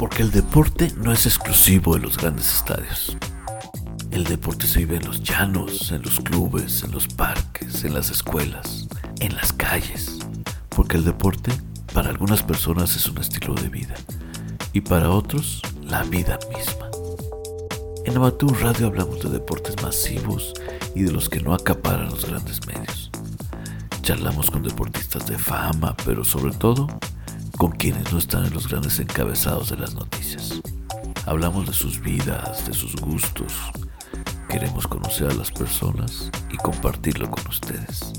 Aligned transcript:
Porque 0.00 0.22
el 0.22 0.30
deporte 0.30 0.90
no 0.96 1.12
es 1.12 1.26
exclusivo 1.26 1.94
de 1.94 2.00
los 2.00 2.16
grandes 2.16 2.50
estadios. 2.50 3.18
El 4.10 4.24
deporte 4.24 4.66
se 4.66 4.78
vive 4.78 4.96
en 4.96 5.04
los 5.04 5.22
llanos, 5.22 5.92
en 5.92 6.00
los 6.00 6.20
clubes, 6.20 6.82
en 6.82 6.92
los 6.92 7.06
parques, 7.06 7.84
en 7.84 7.92
las 7.92 8.10
escuelas, 8.10 8.88
en 9.20 9.36
las 9.36 9.52
calles. 9.52 10.18
Porque 10.70 10.96
el 10.96 11.04
deporte 11.04 11.52
para 11.92 12.08
algunas 12.08 12.42
personas 12.42 12.96
es 12.96 13.06
un 13.10 13.18
estilo 13.18 13.52
de 13.52 13.68
vida 13.68 13.94
y 14.72 14.80
para 14.80 15.10
otros 15.10 15.60
la 15.82 16.02
vida 16.04 16.38
misma. 16.48 16.88
En 18.06 18.16
Amateur 18.16 18.58
Radio 18.58 18.86
hablamos 18.86 19.22
de 19.22 19.28
deportes 19.28 19.82
masivos 19.82 20.54
y 20.94 21.02
de 21.02 21.12
los 21.12 21.28
que 21.28 21.40
no 21.40 21.52
acaparan 21.52 22.08
los 22.08 22.24
grandes 22.24 22.66
medios. 22.66 23.10
Charlamos 24.00 24.50
con 24.50 24.62
deportistas 24.62 25.26
de 25.26 25.36
fama, 25.36 25.94
pero 26.06 26.24
sobre 26.24 26.54
todo 26.54 26.86
con 27.60 27.72
quienes 27.72 28.10
no 28.10 28.18
están 28.18 28.46
en 28.46 28.54
los 28.54 28.68
grandes 28.68 28.98
encabezados 29.00 29.68
de 29.68 29.76
las 29.76 29.94
noticias. 29.94 30.62
Hablamos 31.26 31.66
de 31.66 31.74
sus 31.74 32.00
vidas, 32.00 32.66
de 32.66 32.72
sus 32.72 32.96
gustos. 32.96 33.52
Queremos 34.48 34.86
conocer 34.86 35.30
a 35.30 35.34
las 35.34 35.50
personas 35.50 36.30
y 36.50 36.56
compartirlo 36.56 37.30
con 37.30 37.46
ustedes. 37.46 38.14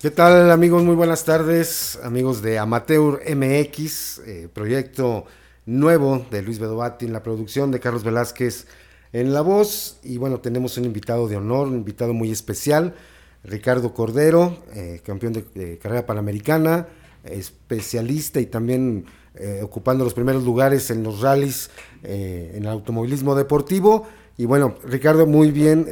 ¿Qué 0.00 0.10
tal 0.10 0.50
amigos? 0.50 0.82
Muy 0.82 0.94
buenas 0.94 1.26
tardes, 1.26 2.00
amigos 2.02 2.40
de 2.40 2.58
Amateur 2.58 3.20
MX, 3.36 4.20
eh, 4.20 4.48
proyecto 4.50 5.26
nuevo 5.66 6.24
de 6.30 6.40
Luis 6.40 6.58
Bedovati 6.58 7.06
la 7.06 7.22
producción 7.22 7.70
de 7.70 7.80
Carlos 7.80 8.02
Velázquez 8.02 8.66
en 9.12 9.34
la 9.34 9.42
voz 9.42 9.98
y 10.02 10.16
bueno, 10.16 10.40
tenemos 10.40 10.78
un 10.78 10.86
invitado 10.86 11.28
de 11.28 11.36
honor, 11.36 11.68
un 11.68 11.74
invitado 11.74 12.14
muy 12.14 12.30
especial, 12.30 12.94
Ricardo 13.44 13.94
Cordero, 13.94 14.58
eh, 14.74 15.00
campeón 15.04 15.32
de, 15.32 15.78
carrera 15.78 16.06
panamericana, 16.06 16.86
especialista 17.24 18.40
y 18.40 18.46
también 18.46 19.06
eh, 19.34 19.60
ocupando 19.62 20.04
los 20.04 20.14
primeros 20.14 20.44
lugares 20.44 20.90
en 20.90 21.02
los 21.02 21.20
rallies 21.20 21.70
en 22.02 22.62
el 22.62 22.68
automovilismo 22.68 23.34
deportivo. 23.34 24.06
Y 24.36 24.46
bueno, 24.46 24.76
Ricardo, 24.84 25.26
muy 25.26 25.50
bien, 25.50 25.86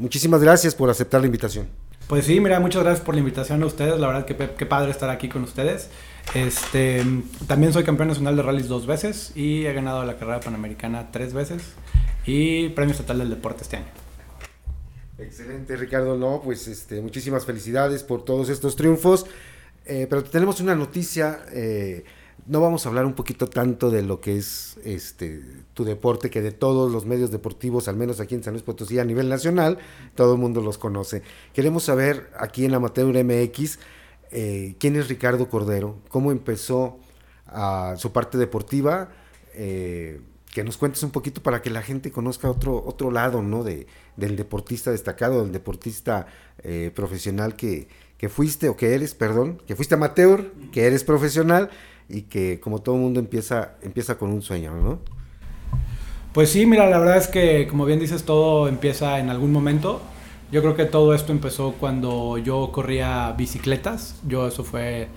muchísimas 0.00 0.40
gracias 0.42 0.74
por 0.74 0.90
aceptar 0.90 1.20
la 1.20 1.26
invitación. 1.26 1.68
Pues 2.08 2.26
sí, 2.26 2.38
mira, 2.38 2.60
muchas 2.60 2.82
gracias 2.82 3.04
por 3.04 3.14
la 3.14 3.20
invitación 3.20 3.62
a 3.62 3.66
ustedes. 3.66 3.98
La 3.98 4.08
verdad 4.08 4.26
que 4.26 4.36
qué 4.36 4.66
padre 4.66 4.90
estar 4.90 5.08
aquí 5.10 5.28
con 5.28 5.42
ustedes. 5.42 5.88
Este, 6.34 7.04
también 7.46 7.72
soy 7.72 7.84
campeón 7.84 8.08
nacional 8.08 8.36
de 8.36 8.42
rallies 8.42 8.68
dos 8.68 8.86
veces 8.86 9.32
y 9.34 9.66
he 9.66 9.72
ganado 9.72 10.04
la 10.04 10.16
carrera 10.16 10.40
panamericana 10.40 11.10
tres 11.12 11.32
veces 11.32 11.62
y 12.26 12.70
premio 12.70 12.92
estatal 12.92 13.18
del 13.18 13.30
deporte 13.30 13.62
este 13.62 13.76
año. 13.76 14.03
Excelente, 15.18 15.76
Ricardo. 15.76 16.16
No, 16.16 16.40
pues 16.42 16.66
este, 16.66 17.00
muchísimas 17.00 17.44
felicidades 17.44 18.02
por 18.02 18.24
todos 18.24 18.48
estos 18.48 18.76
triunfos. 18.76 19.26
Eh, 19.86 20.06
pero 20.08 20.24
tenemos 20.24 20.60
una 20.60 20.74
noticia. 20.74 21.44
Eh, 21.52 22.04
no 22.46 22.60
vamos 22.60 22.84
a 22.84 22.88
hablar 22.88 23.06
un 23.06 23.14
poquito 23.14 23.46
tanto 23.46 23.90
de 23.90 24.02
lo 24.02 24.20
que 24.20 24.36
es 24.36 24.76
este 24.84 25.40
tu 25.72 25.84
deporte, 25.84 26.30
que 26.30 26.42
de 26.42 26.52
todos 26.52 26.90
los 26.90 27.06
medios 27.06 27.30
deportivos, 27.30 27.88
al 27.88 27.96
menos 27.96 28.20
aquí 28.20 28.34
en 28.34 28.42
San 28.42 28.54
Luis 28.54 28.64
Potosí 28.64 28.98
a 28.98 29.04
nivel 29.04 29.28
nacional, 29.28 29.78
todo 30.14 30.34
el 30.34 30.40
mundo 30.40 30.60
los 30.60 30.78
conoce. 30.78 31.22
Queremos 31.52 31.84
saber 31.84 32.30
aquí 32.36 32.64
en 32.64 32.74
Amateur 32.74 33.06
MX 33.06 33.78
eh, 34.30 34.74
quién 34.78 34.96
es 34.96 35.08
Ricardo 35.08 35.48
Cordero, 35.48 36.00
cómo 36.08 36.32
empezó 36.32 36.98
a 37.46 37.94
su 37.96 38.12
parte 38.12 38.36
deportiva, 38.36 39.10
que 40.54 40.62
nos 40.62 40.76
cuentes 40.76 41.02
un 41.02 41.10
poquito 41.10 41.42
para 41.42 41.60
que 41.60 41.68
la 41.68 41.82
gente 41.82 42.12
conozca 42.12 42.48
otro, 42.48 42.80
otro 42.86 43.10
lado 43.10 43.42
¿no? 43.42 43.64
de, 43.64 43.88
del 44.16 44.36
deportista 44.36 44.92
destacado, 44.92 45.42
del 45.42 45.50
deportista 45.50 46.28
eh, 46.62 46.92
profesional 46.94 47.56
que, 47.56 47.88
que 48.18 48.28
fuiste, 48.28 48.68
o 48.68 48.76
que 48.76 48.94
eres, 48.94 49.14
perdón, 49.14 49.60
que 49.66 49.74
fuiste 49.74 49.96
amateur, 49.96 50.52
que 50.70 50.86
eres 50.86 51.02
profesional 51.02 51.70
y 52.08 52.22
que 52.22 52.60
como 52.60 52.80
todo 52.80 52.94
mundo 52.94 53.18
empieza, 53.18 53.72
empieza 53.82 54.16
con 54.16 54.30
un 54.30 54.42
sueño, 54.42 54.76
¿no? 54.76 55.00
Pues 56.32 56.50
sí, 56.50 56.66
mira, 56.66 56.88
la 56.88 57.00
verdad 57.00 57.16
es 57.16 57.26
que 57.26 57.66
como 57.66 57.84
bien 57.84 57.98
dices, 57.98 58.22
todo 58.22 58.68
empieza 58.68 59.18
en 59.18 59.30
algún 59.30 59.50
momento. 59.50 60.02
Yo 60.52 60.62
creo 60.62 60.76
que 60.76 60.84
todo 60.84 61.14
esto 61.14 61.32
empezó 61.32 61.72
cuando 61.72 62.38
yo 62.38 62.70
corría 62.70 63.32
bicicletas. 63.32 64.20
Yo 64.26 64.46
eso 64.46 64.62
fue 64.62 65.08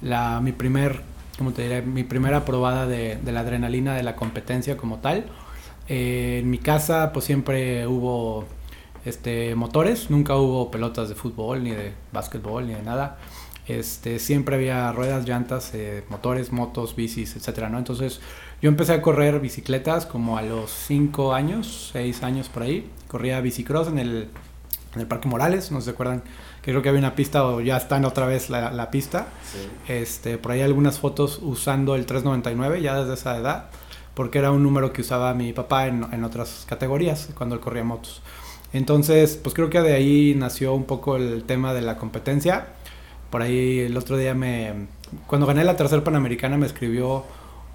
la, 0.00 0.40
mi 0.40 0.52
primer, 0.52 1.02
¿cómo 1.38 1.52
te 1.52 1.62
diré? 1.62 1.82
Mi 1.82 2.04
primera 2.04 2.44
probada 2.44 2.86
de, 2.86 3.16
de 3.16 3.32
la 3.32 3.40
adrenalina 3.40 3.94
de 3.94 4.02
la 4.02 4.16
competencia 4.16 4.76
como 4.76 4.98
tal. 4.98 5.26
Eh, 5.88 6.40
en 6.42 6.50
mi 6.50 6.58
casa 6.58 7.12
pues 7.12 7.24
siempre 7.24 7.86
hubo 7.86 8.44
este, 9.04 9.54
motores, 9.54 10.10
nunca 10.10 10.36
hubo 10.36 10.70
pelotas 10.70 11.08
de 11.08 11.14
fútbol, 11.14 11.62
ni 11.62 11.70
de 11.70 11.92
básquetbol, 12.12 12.66
ni 12.66 12.74
de 12.74 12.82
nada. 12.82 13.18
Este, 13.68 14.18
siempre 14.18 14.56
había 14.56 14.92
ruedas, 14.92 15.26
llantas, 15.28 15.72
eh, 15.74 16.04
motores, 16.08 16.52
motos, 16.52 16.94
bicis, 16.94 17.36
etcétera, 17.36 17.68
¿no? 17.68 17.78
Entonces 17.78 18.20
yo 18.62 18.68
empecé 18.68 18.94
a 18.94 19.02
correr 19.02 19.40
bicicletas 19.40 20.06
como 20.06 20.38
a 20.38 20.42
los 20.42 20.70
5 20.70 21.34
años, 21.34 21.90
6 21.92 22.22
años 22.22 22.48
por 22.48 22.62
ahí. 22.64 22.90
Corría 23.08 23.40
bicicross 23.40 23.88
en 23.88 23.98
el, 23.98 24.28
en 24.96 25.02
el 25.02 25.06
Parque 25.06 25.28
Morales, 25.28 25.70
no 25.70 25.80
se 25.80 25.90
acuerdan 25.90 26.22
que 26.62 26.72
creo 26.72 26.82
que 26.82 26.88
había 26.88 26.98
una 26.98 27.14
pista 27.14 27.46
o 27.46 27.60
ya 27.60 27.76
está 27.76 27.96
en 27.96 28.04
otra 28.04 28.26
vez 28.26 28.50
la, 28.50 28.72
la 28.72 28.90
pista. 28.90 29.28
Este, 29.86 30.38
por 30.38 30.52
ahí 30.52 30.62
algunas 30.62 30.98
fotos 30.98 31.38
usando 31.40 31.94
el 31.94 32.06
399 32.06 32.82
ya 32.82 32.98
desde 32.98 33.14
esa 33.14 33.36
edad, 33.36 33.66
porque 34.14 34.38
era 34.38 34.50
un 34.50 34.62
número 34.62 34.92
que 34.92 35.02
usaba 35.02 35.32
mi 35.34 35.52
papá 35.52 35.86
en, 35.86 36.06
en 36.12 36.24
otras 36.24 36.66
categorías 36.68 37.28
cuando 37.36 37.54
él 37.54 37.60
corría 37.60 37.84
motos. 37.84 38.22
Entonces, 38.72 39.38
pues 39.40 39.54
creo 39.54 39.70
que 39.70 39.80
de 39.80 39.94
ahí 39.94 40.34
nació 40.36 40.74
un 40.74 40.84
poco 40.84 41.16
el 41.16 41.44
tema 41.44 41.72
de 41.72 41.82
la 41.82 41.96
competencia 41.96 42.66
por 43.30 43.42
ahí 43.42 43.80
el 43.80 43.96
otro 43.96 44.16
día 44.16 44.34
me... 44.34 44.86
Cuando 45.26 45.46
gané 45.46 45.64
la 45.64 45.76
tercera 45.76 46.02
Panamericana 46.02 46.56
me 46.56 46.66
escribió 46.66 47.24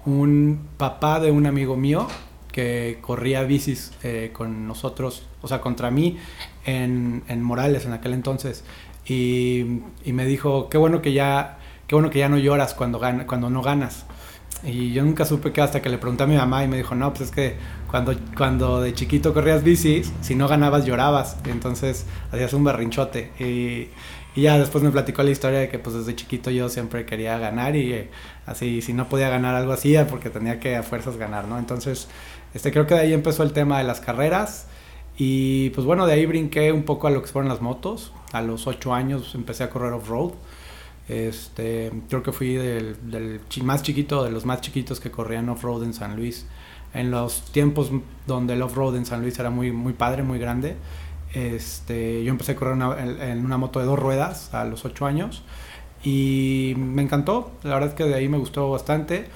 un 0.04 0.60
papá 0.76 1.20
de 1.20 1.30
un 1.30 1.46
amigo 1.46 1.76
mío 1.76 2.08
que 2.52 2.98
corría 3.00 3.42
bicis 3.42 3.92
eh, 4.02 4.30
con 4.32 4.68
nosotros, 4.68 5.26
o 5.40 5.48
sea, 5.48 5.60
contra 5.60 5.90
mí 5.90 6.18
en, 6.64 7.24
en 7.28 7.42
Morales 7.42 7.86
en 7.86 7.92
aquel 7.92 8.12
entonces. 8.12 8.64
Y, 9.06 9.80
y, 10.04 10.12
me 10.12 10.24
dijo, 10.24 10.68
qué 10.68 10.78
bueno 10.78 11.02
que 11.02 11.12
ya, 11.12 11.58
qué 11.88 11.96
bueno 11.96 12.10
que 12.10 12.20
ya 12.20 12.28
no 12.28 12.38
lloras 12.38 12.74
cuando, 12.74 12.98
gana, 13.00 13.26
cuando 13.26 13.50
no 13.50 13.62
ganas. 13.62 14.06
Y 14.64 14.92
yo 14.92 15.02
nunca 15.02 15.24
supe 15.24 15.50
que 15.52 15.60
hasta 15.60 15.82
que 15.82 15.88
le 15.88 15.98
pregunté 15.98 16.22
a 16.22 16.26
mi 16.28 16.36
mamá 16.36 16.62
y 16.62 16.68
me 16.68 16.76
dijo, 16.76 16.94
no, 16.94 17.12
pues 17.12 17.30
es 17.30 17.30
que 17.34 17.56
cuando, 17.90 18.14
cuando 18.36 18.80
de 18.80 18.94
chiquito 18.94 19.34
corrías 19.34 19.64
bicis, 19.64 20.12
si 20.20 20.36
no 20.36 20.46
ganabas 20.46 20.84
llorabas. 20.84 21.36
Y 21.44 21.50
entonces 21.50 22.06
hacías 22.30 22.52
un 22.52 22.62
berrinchote. 22.62 23.32
Y, 23.40 23.88
y 24.34 24.42
ya 24.42 24.58
después 24.58 24.82
me 24.82 24.90
platicó 24.90 25.22
la 25.22 25.30
historia 25.30 25.58
de 25.58 25.68
que 25.68 25.78
pues 25.78 25.96
desde 25.96 26.14
chiquito 26.14 26.50
yo 26.50 26.68
siempre 26.68 27.04
quería 27.04 27.38
ganar 27.38 27.76
y 27.76 28.08
así 28.46 28.82
si 28.82 28.92
no 28.92 29.08
podía 29.08 29.28
ganar 29.28 29.54
algo 29.54 29.72
así 29.72 29.94
porque 30.08 30.30
tenía 30.30 30.60
que 30.60 30.76
a 30.76 30.82
fuerzas 30.82 31.16
ganar, 31.16 31.46
¿no? 31.46 31.58
Entonces, 31.58 32.08
este 32.54 32.72
creo 32.72 32.86
que 32.86 32.94
de 32.94 33.00
ahí 33.00 33.12
empezó 33.12 33.42
el 33.42 33.52
tema 33.52 33.78
de 33.78 33.84
las 33.84 34.00
carreras 34.00 34.66
y 35.16 35.70
pues 35.70 35.86
bueno, 35.86 36.06
de 36.06 36.14
ahí 36.14 36.26
brinqué 36.26 36.72
un 36.72 36.84
poco 36.84 37.06
a 37.06 37.10
lo 37.10 37.22
que 37.22 37.28
fueron 37.28 37.48
las 37.48 37.60
motos. 37.60 38.12
A 38.32 38.40
los 38.40 38.66
8 38.66 38.94
años 38.94 39.34
empecé 39.34 39.64
a 39.64 39.70
correr 39.70 39.92
off-road. 39.92 40.32
Este, 41.08 41.92
creo 42.08 42.22
que 42.22 42.32
fui 42.32 42.54
del, 42.54 43.40
más 43.62 43.82
chiquito, 43.82 44.24
de 44.24 44.30
los 44.30 44.46
más 44.46 44.60
chiquitos 44.60 45.00
que 45.00 45.10
corrían 45.10 45.48
off-road 45.48 45.84
en 45.84 45.94
San 45.94 46.16
Luis. 46.16 46.46
En 46.94 47.10
los 47.10 47.42
tiempos 47.52 47.90
donde 48.26 48.54
el 48.54 48.62
off-road 48.62 48.96
en 48.96 49.06
San 49.06 49.20
Luis 49.20 49.38
era 49.38 49.50
muy, 49.50 49.72
muy 49.72 49.92
padre, 49.92 50.22
muy 50.22 50.38
grande. 50.38 50.76
Este, 51.34 52.22
yo 52.24 52.30
empecé 52.30 52.52
a 52.52 52.56
correr 52.56 52.74
en, 52.74 53.44
una 53.44 53.56
moto 53.58 53.80
de 53.80 53.86
dos 53.86 53.98
ruedas 53.98 54.52
a 54.54 54.64
los 54.64 54.84
8 54.84 55.06
años 55.06 55.42
y 56.02 56.74
me 56.76 57.02
encantó. 57.02 57.52
La 57.62 57.74
verdad 57.74 57.90
es 57.90 57.94
que 57.94 58.04
de 58.04 58.14
ahí 58.14 58.28
me 58.28 58.38
gustó 58.38 58.70
bastante, 58.70 59.26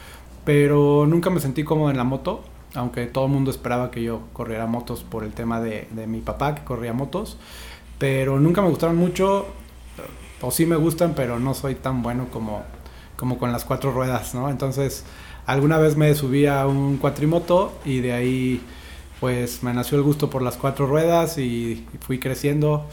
pero 0.45 1.07
nunca 1.07 1.31
me 1.31 1.41
sentí 1.41 1.65
cómodo 1.65 1.91
en 1.91 1.97
la 1.97 2.05
moto, 2.05 2.45
aunque 2.75 3.07
todo 3.07 3.27
el 3.27 3.33
mundo 3.33 3.51
esperaba 3.51 3.91
que 3.91 4.03
yo 4.03 4.23
corriera 4.33 4.67
motos 4.67 5.03
por 5.05 5.25
el 5.25 5.33
tema 5.33 5.61
de, 5.61 5.89
de 5.91 6.07
mi 6.07 6.21
papá 6.21 6.55
que 6.55 6.65
corría 6.65 6.93
motos, 6.93 7.39
pero 7.99 8.39
nunca 8.39 8.63
me 8.63 8.69
gustaron 8.69 8.97
mucho, 8.97 9.47
o 10.41 10.51
sí 10.51 10.67
me 10.67 10.77
gustan, 10.77 11.15
pero 11.15 11.39
no 11.39 11.55
soy 11.55 11.75
tan 11.77 12.03
bueno 12.03 12.27
como, 12.31 12.63
como 13.17 13.39
con 13.39 13.53
las 13.53 13.65
cuatro 13.65 13.93
ruedas, 13.93 14.35
¿no? 14.35 14.51
Entonces, 14.51 15.05
alguna 15.47 15.79
vez 15.79 15.97
me 15.97 16.15
subí 16.15 16.47
a 16.47 16.67
un 16.67 16.99
cuatrimoto 16.99 17.73
y 17.85 18.01
de 18.01 18.13
ahí 18.13 18.61
pues 19.21 19.63
me 19.63 19.73
nació 19.73 19.97
el 19.97 20.05
gusto 20.05 20.29
por 20.29 20.43
las 20.43 20.57
cuatro 20.57 20.87
ruedas 20.87 21.39
y, 21.39 21.87
fui 22.01 22.19
creciendo 22.19 22.87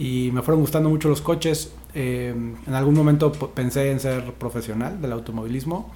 y 0.00 0.30
me 0.32 0.40
fueron 0.40 0.62
gustando 0.62 0.88
mucho 0.88 1.10
los 1.10 1.20
coches. 1.20 1.72
Eh, 1.94 2.34
en 2.66 2.74
algún 2.74 2.94
momento 2.94 3.30
pensé 3.32 3.90
en 3.90 4.00
ser 4.00 4.32
profesional 4.32 5.00
del 5.02 5.12
automovilismo, 5.12 5.92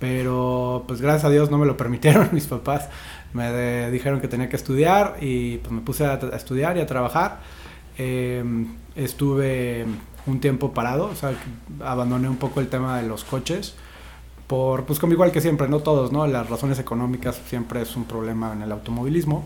pero 0.00 0.82
pues 0.88 1.00
gracias 1.00 1.24
a 1.24 1.30
Dios 1.30 1.48
no 1.48 1.56
me 1.56 1.64
lo 1.64 1.76
permitieron 1.82 2.28
mis 2.32 2.46
papás. 2.46 2.88
Me 3.32 3.88
dijeron 3.92 4.20
que 4.20 4.26
tenía 4.26 4.48
que 4.48 4.56
estudiar 4.56 5.18
y 5.20 5.58
pues 5.58 5.70
me 5.70 5.80
puse 5.80 6.04
a, 6.04 6.14
estudiar 6.34 6.76
y 6.76 6.80
a 6.80 6.86
trabajar. 6.86 7.38
Eh, 7.98 8.44
estuve 8.96 9.86
un 10.26 10.40
tiempo 10.40 10.74
parado, 10.74 11.06
o 11.06 11.14
sea, 11.14 11.32
abandoné 11.84 12.28
un 12.28 12.38
poco 12.38 12.58
el 12.58 12.66
tema 12.66 13.00
de 13.00 13.06
los 13.06 13.22
coches 13.22 13.76
por, 14.48 14.86
pues 14.86 14.98
como 14.98 15.12
igual 15.12 15.30
que 15.30 15.40
siempre, 15.40 15.68
no 15.68 15.80
todos, 15.80 16.10
¿no? 16.10 16.26
Las 16.26 16.50
razones 16.50 16.80
económicas 16.80 17.40
siempre 17.46 17.82
es 17.82 17.94
un 17.94 18.06
problema 18.06 18.52
en 18.52 18.62
el 18.62 18.72
automovilismo. 18.72 19.44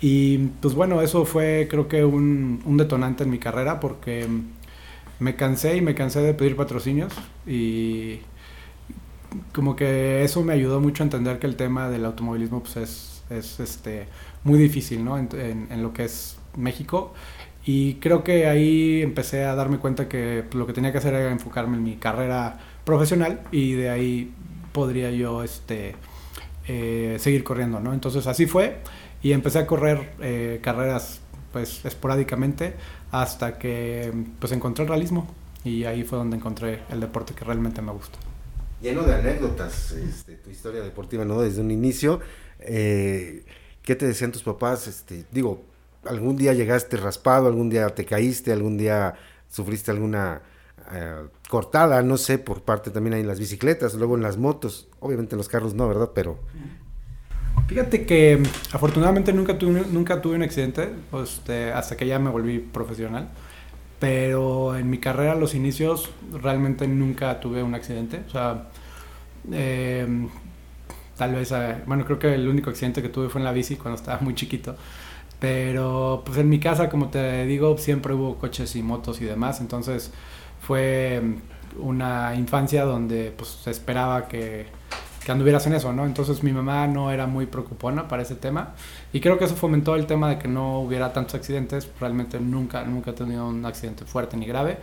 Y 0.00 0.38
pues 0.60 0.74
bueno, 0.74 1.00
eso 1.00 1.24
fue 1.24 1.66
creo 1.70 1.88
que 1.88 2.04
un, 2.04 2.62
un 2.64 2.76
detonante 2.76 3.24
en 3.24 3.30
mi 3.30 3.38
carrera 3.38 3.80
porque 3.80 4.26
me 5.18 5.36
cansé 5.36 5.76
y 5.76 5.80
me 5.80 5.94
cansé 5.94 6.20
de 6.20 6.34
pedir 6.34 6.56
patrocinios 6.56 7.12
y 7.46 8.20
como 9.52 9.76
que 9.76 10.22
eso 10.24 10.42
me 10.42 10.52
ayudó 10.52 10.80
mucho 10.80 11.02
a 11.02 11.06
entender 11.06 11.38
que 11.38 11.46
el 11.46 11.56
tema 11.56 11.88
del 11.88 12.04
automovilismo 12.04 12.62
pues 12.62 12.76
es, 12.76 13.22
es 13.30 13.60
este, 13.60 14.06
muy 14.44 14.58
difícil, 14.58 15.04
¿no? 15.04 15.18
En, 15.18 15.82
lo 15.82 15.92
que 15.92 16.04
es 16.04 16.38
México. 16.56 17.14
Y 17.64 17.94
creo 17.94 18.22
que 18.22 18.46
ahí 18.46 19.02
empecé 19.02 19.44
a 19.44 19.54
darme 19.54 19.78
cuenta 19.78 20.08
que 20.08 20.44
pues, 20.48 20.54
lo 20.54 20.66
que 20.66 20.72
tenía 20.72 20.92
que 20.92 20.98
hacer 20.98 21.14
era 21.14 21.30
enfocarme 21.30 21.76
en 21.76 21.82
mi 21.82 21.96
carrera 21.96 22.58
profesional 22.84 23.40
y 23.50 23.72
de 23.72 23.90
ahí 23.90 24.32
podría 24.72 25.10
yo 25.10 25.42
este, 25.42 25.96
eh, 26.68 27.16
seguir 27.18 27.42
corriendo, 27.42 27.80
¿no? 27.80 27.92
Entonces 27.92 28.26
así 28.26 28.46
fue 28.46 28.78
y 29.26 29.32
empecé 29.32 29.58
a 29.58 29.66
correr 29.66 30.12
eh, 30.20 30.60
carreras 30.62 31.18
pues 31.52 31.84
esporádicamente 31.84 32.74
hasta 33.10 33.58
que 33.58 34.12
pues 34.38 34.52
encontré 34.52 34.84
el 34.84 34.88
realismo 34.88 35.26
y 35.64 35.82
ahí 35.82 36.04
fue 36.04 36.16
donde 36.16 36.36
encontré 36.36 36.84
el 36.90 37.00
deporte 37.00 37.34
que 37.34 37.44
realmente 37.44 37.82
me 37.82 37.90
gusta. 37.90 38.18
Lleno 38.80 39.02
de 39.02 39.16
anécdotas, 39.16 39.90
este, 39.90 40.36
tu 40.36 40.50
historia 40.50 40.80
deportiva, 40.80 41.24
¿no? 41.24 41.40
Desde 41.40 41.60
un 41.60 41.72
inicio, 41.72 42.20
eh, 42.60 43.44
¿qué 43.82 43.96
te 43.96 44.06
decían 44.06 44.30
tus 44.30 44.44
papás? 44.44 44.86
Este, 44.86 45.24
digo, 45.32 45.64
algún 46.04 46.36
día 46.36 46.52
llegaste 46.52 46.96
raspado, 46.96 47.48
algún 47.48 47.68
día 47.68 47.88
te 47.96 48.04
caíste, 48.04 48.52
algún 48.52 48.78
día 48.78 49.16
sufriste 49.48 49.90
alguna 49.90 50.42
eh, 50.92 51.26
cortada, 51.48 52.00
no 52.02 52.16
sé, 52.16 52.38
por 52.38 52.62
parte 52.62 52.92
también 52.92 53.14
ahí 53.14 53.22
en 53.22 53.28
las 53.28 53.40
bicicletas, 53.40 53.94
luego 53.94 54.14
en 54.14 54.22
las 54.22 54.36
motos, 54.36 54.86
obviamente 55.00 55.34
en 55.34 55.38
los 55.38 55.48
carros 55.48 55.74
no, 55.74 55.88
¿verdad? 55.88 56.12
Pero... 56.14 56.38
Fíjate 57.66 58.06
que 58.06 58.40
afortunadamente 58.72 59.32
nunca 59.32 59.58
tuve, 59.58 59.84
nunca 59.90 60.22
tuve 60.22 60.36
un 60.36 60.42
accidente 60.42 60.88
este, 61.22 61.72
hasta 61.72 61.96
que 61.96 62.06
ya 62.06 62.18
me 62.18 62.30
volví 62.30 62.58
profesional. 62.60 63.28
Pero 63.98 64.76
en 64.76 64.90
mi 64.90 64.98
carrera, 64.98 65.34
los 65.34 65.54
inicios, 65.54 66.10
realmente 66.32 66.86
nunca 66.86 67.40
tuve 67.40 67.62
un 67.62 67.74
accidente. 67.74 68.22
O 68.28 68.30
sea, 68.30 68.68
em, 69.50 70.28
tal 71.16 71.34
vez, 71.34 71.50
eh, 71.52 71.76
bueno, 71.86 72.04
creo 72.04 72.18
que 72.18 72.34
el 72.34 72.48
único 72.48 72.70
accidente 72.70 73.02
que 73.02 73.08
tuve 73.08 73.28
fue 73.28 73.40
en 73.40 73.44
la 73.46 73.52
bici 73.52 73.76
cuando 73.76 73.96
estaba 73.96 74.20
muy 74.20 74.34
chiquito. 74.34 74.76
Pero 75.40 76.22
pues 76.24 76.38
en 76.38 76.48
mi 76.48 76.60
casa, 76.60 76.88
como 76.88 77.08
te 77.10 77.46
digo, 77.46 77.76
siempre 77.78 78.14
hubo 78.14 78.36
coches 78.38 78.76
y 78.76 78.82
motos 78.82 79.20
y 79.20 79.24
demás. 79.24 79.60
Entonces 79.60 80.12
fue 80.60 81.22
una 81.78 82.34
infancia 82.36 82.84
donde 82.84 83.32
pues 83.36 83.50
se 83.50 83.70
esperaba 83.70 84.28
que 84.28 84.66
que 85.26 85.32
anduvieras 85.32 85.66
en 85.66 85.74
eso, 85.74 85.92
¿no? 85.92 86.06
Entonces 86.06 86.44
mi 86.44 86.52
mamá 86.52 86.86
no 86.86 87.10
era 87.10 87.26
muy 87.26 87.46
preocupona 87.46 88.06
para 88.06 88.22
ese 88.22 88.36
tema 88.36 88.74
y 89.12 89.18
creo 89.18 89.38
que 89.38 89.46
eso 89.46 89.56
fomentó 89.56 89.96
el 89.96 90.06
tema 90.06 90.28
de 90.28 90.38
que 90.38 90.46
no 90.46 90.78
hubiera 90.78 91.12
tantos 91.12 91.34
accidentes. 91.34 91.88
Realmente 91.98 92.38
nunca, 92.38 92.84
nunca 92.84 93.10
he 93.10 93.14
tenido 93.14 93.48
un 93.48 93.66
accidente 93.66 94.04
fuerte 94.04 94.36
ni 94.36 94.46
grave. 94.46 94.78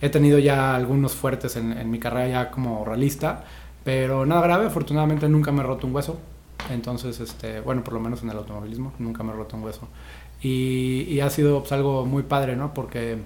He 0.00 0.08
tenido 0.08 0.38
ya 0.38 0.76
algunos 0.76 1.16
fuertes 1.16 1.56
en, 1.56 1.90
mi 1.90 1.98
carrera 1.98 2.28
ya 2.28 2.50
como 2.52 2.84
realista, 2.84 3.42
pero 3.82 4.24
nada 4.24 4.42
grave. 4.42 4.66
Afortunadamente 4.66 5.28
nunca 5.28 5.50
me 5.50 5.62
he 5.62 5.64
roto 5.64 5.88
un 5.88 5.96
hueso. 5.96 6.16
Entonces, 6.70 7.18
este, 7.18 7.58
bueno, 7.58 7.82
por 7.82 7.94
lo 7.94 7.98
menos 7.98 8.22
en 8.22 8.30
el 8.30 8.36
automovilismo, 8.36 8.92
nunca 9.00 9.24
me 9.24 9.32
he 9.32 9.34
roto 9.34 9.56
un 9.56 9.64
hueso. 9.64 9.88
Y, 10.40 11.08
y 11.08 11.18
ha 11.18 11.28
sido 11.28 11.58
pues, 11.58 11.72
algo 11.72 12.06
muy 12.06 12.22
padre, 12.22 12.54
¿no? 12.54 12.72
Porque 12.72 13.18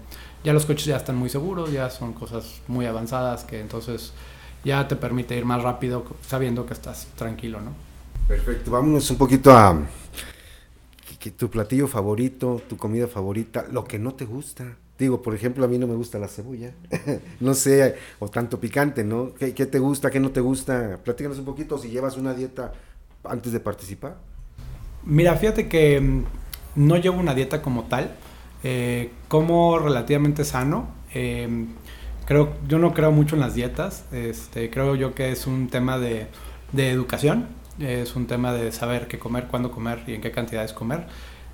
ya 0.42 0.54
los 0.54 0.64
coches 0.64 0.86
ya 0.86 0.96
están 0.96 1.16
muy 1.16 1.28
seguros, 1.28 1.70
ya 1.70 1.90
son 1.90 2.14
cosas 2.14 2.62
muy 2.66 2.86
avanzadas 2.86 3.44
que 3.44 3.60
entonces 3.60 4.14
ya 4.66 4.88
te 4.88 4.96
permite 4.96 5.36
ir 5.36 5.44
más 5.44 5.62
rápido 5.62 6.04
sabiendo 6.26 6.66
que 6.66 6.74
estás 6.74 7.06
tranquilo, 7.14 7.60
¿no? 7.60 7.70
Perfecto, 8.26 8.72
vámonos 8.72 9.08
un 9.12 9.16
poquito 9.16 9.56
a 9.56 9.80
que, 11.20 11.30
tu 11.30 11.48
platillo 11.48 11.86
favorito, 11.86 12.60
tu 12.68 12.76
comida 12.76 13.06
favorita, 13.06 13.66
lo 13.70 13.84
que 13.84 14.00
no 14.00 14.14
te 14.14 14.24
gusta. 14.24 14.76
Digo, 14.98 15.22
por 15.22 15.34
ejemplo, 15.34 15.64
a 15.64 15.68
mí 15.68 15.78
no 15.78 15.86
me 15.86 15.94
gusta 15.94 16.18
la 16.18 16.26
cebolla, 16.26 16.72
no 17.40 17.54
sé, 17.54 17.94
o 18.18 18.28
tanto 18.28 18.58
picante, 18.58 19.04
¿no? 19.04 19.34
¿Qué, 19.34 19.52
te 19.52 19.78
gusta, 19.78 20.10
qué 20.10 20.18
no 20.18 20.30
te 20.30 20.40
gusta? 20.40 20.98
Platícanos 21.04 21.38
un 21.38 21.44
poquito 21.44 21.78
si 21.78 21.88
llevas 21.88 22.16
una 22.16 22.34
dieta 22.34 22.72
antes 23.22 23.52
de 23.52 23.60
participar. 23.60 24.16
Mira, 25.04 25.36
fíjate 25.36 25.68
que 25.68 26.00
mm, 26.00 26.24
no 26.74 26.96
llevo 26.96 27.20
una 27.20 27.34
dieta 27.34 27.62
como 27.62 27.84
tal, 27.84 28.16
eh, 28.64 29.12
como 29.28 29.78
relativamente 29.78 30.44
sano. 30.44 30.88
Eh, 31.14 31.66
creo, 32.26 32.54
yo 32.68 32.78
no 32.78 32.92
creo 32.92 33.12
mucho 33.12 33.36
en 33.36 33.40
las 33.40 33.54
dietas, 33.54 34.04
este, 34.12 34.70
creo 34.70 34.94
yo 34.94 35.14
que 35.14 35.32
es 35.32 35.46
un 35.46 35.68
tema 35.68 35.98
de, 35.98 36.26
de 36.72 36.90
educación, 36.90 37.46
es 37.78 38.16
un 38.16 38.26
tema 38.26 38.52
de 38.52 38.72
saber 38.72 39.08
qué 39.08 39.18
comer, 39.18 39.46
cuándo 39.46 39.70
comer 39.70 40.02
y 40.06 40.14
en 40.14 40.20
qué 40.20 40.30
cantidades 40.30 40.72
comer. 40.72 41.06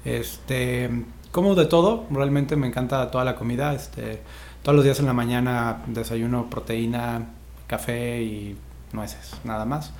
Este, 0.05 0.91
como 1.31 1.55
de 1.55 1.67
todo, 1.67 2.07
realmente 2.11 2.57
me 2.57 2.67
encanta 2.67 3.11
toda 3.11 3.25
la 3.25 3.37
comida, 3.37 3.75
este, 3.75 4.21
todos 4.63 4.77
los 4.77 4.85
días 4.85 4.99
en 5.01 5.07
la 5.07 5.13
mañana 5.13 5.83
desayuno 5.87 6.49
proteína, 6.51 7.29
café 7.67 8.23
y 8.23 8.57
nueces, 8.93 9.35
nada 9.45 9.65
más. 9.65 9.93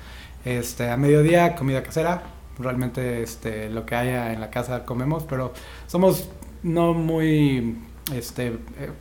Este, 0.45 0.89
a 0.89 0.97
mediodía 0.97 1.55
comida 1.55 1.83
casera, 1.83 2.23
realmente 2.59 3.23
este, 3.23 3.69
lo 3.69 3.85
que 3.85 3.95
haya 3.95 4.33
en 4.33 4.41
la 4.41 4.49
casa 4.49 4.85
comemos, 4.85 5.23
pero 5.23 5.53
somos 5.87 6.29
no 6.63 6.93
muy 6.93 7.77
este, 8.13 8.47
eh, 8.47 8.91